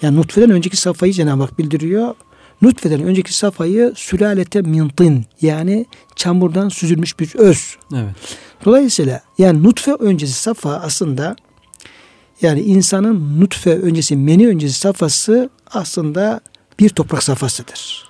Yani 0.03 0.17
nutfeden 0.17 0.51
önceki 0.51 0.77
safhayı 0.77 1.13
Cenab-ı 1.13 1.43
Hak 1.43 1.59
bildiriyor. 1.59 2.15
Nutfeden 2.63 3.03
önceki 3.03 3.35
safhayı 3.35 3.93
sülalete 3.97 4.61
min 4.61 4.89
tin. 4.89 5.25
Yani 5.43 5.87
çamurdan 6.17 6.69
süzülmüş 6.69 7.21
bir 7.21 7.35
öz. 7.35 7.77
Evet. 7.95 8.15
Dolayısıyla 8.65 9.23
yani 9.39 9.63
nutfe 9.63 9.93
öncesi 9.93 10.33
safa 10.33 10.75
aslında 10.75 11.37
yani 12.43 12.61
insanın 12.61 13.41
nutfe 13.41 13.79
öncesi, 13.79 14.17
meni 14.17 14.49
öncesi 14.49 14.79
safhası 14.79 15.51
aslında 15.71 16.41
bir 16.79 16.89
toprak 16.89 17.23
safhasıdır. 17.23 18.09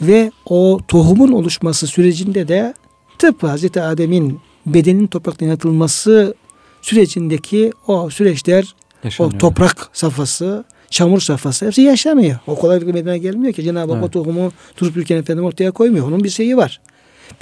Ve 0.00 0.32
o 0.46 0.80
tohumun 0.88 1.32
oluşması 1.32 1.86
sürecinde 1.86 2.48
de 2.48 2.74
tıpkı 3.18 3.46
Hazreti 3.46 3.82
Adem'in 3.82 4.40
bedenin 4.66 5.06
topraktan 5.06 5.46
yaratılması 5.46 6.34
sürecindeki 6.82 7.72
o 7.86 8.10
süreçler, 8.10 8.74
Yaşanıyor. 9.04 9.34
o 9.34 9.38
toprak 9.38 9.90
safhası, 9.92 10.64
çamur 10.90 11.20
safhası 11.20 11.66
hepsi 11.66 11.82
yaşanıyor. 11.82 12.38
O 12.46 12.54
kolaylıkla 12.54 12.92
meydana 12.92 13.16
gelmiyor 13.16 13.52
ki. 13.52 13.62
Cenab-ı 13.62 13.92
Hak 13.92 14.02
evet. 14.02 14.08
o 14.08 14.10
tohumu 14.10 14.52
durup 14.80 14.96
ülken 14.96 15.16
efendim 15.16 15.44
ortaya 15.44 15.70
koymuyor. 15.70 16.06
Onun 16.06 16.24
bir 16.24 16.30
şeyi 16.30 16.56
var. 16.56 16.80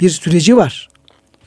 Bir 0.01 0.09
süreci 0.09 0.57
var. 0.57 0.89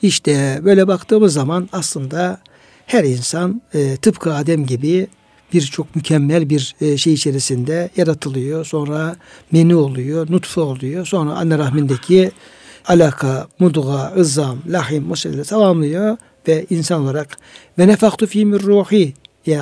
İşte 0.01 0.59
böyle 0.63 0.87
baktığımız 0.87 1.33
zaman 1.33 1.69
aslında 1.71 2.39
her 2.85 3.03
insan 3.03 3.61
e, 3.73 3.97
tıpkı 3.97 4.33
Adem 4.33 4.65
gibi 4.65 5.07
birçok 5.53 5.95
mükemmel 5.95 6.49
bir 6.49 6.75
e, 6.81 6.97
şey 6.97 7.13
içerisinde 7.13 7.89
yaratılıyor. 7.97 8.65
Sonra 8.65 9.15
meni 9.51 9.75
oluyor, 9.75 10.31
nutfe 10.31 10.61
oluyor. 10.61 11.05
Sonra 11.05 11.31
anne 11.31 11.57
rahmindeki 11.57 12.31
alaka, 12.89 13.47
mudga, 13.59 14.13
ızzam, 14.17 14.57
lahim, 14.67 15.03
musallat 15.03 15.47
tamamlıyor 15.47 16.17
ve 16.47 16.65
insan 16.69 17.01
olarak 17.01 17.37
ve 17.79 17.87
nefaktu 17.87 18.27
fi 18.27 18.45
min 18.45 18.59
ruhi? 18.59 19.13
yani 19.45 19.61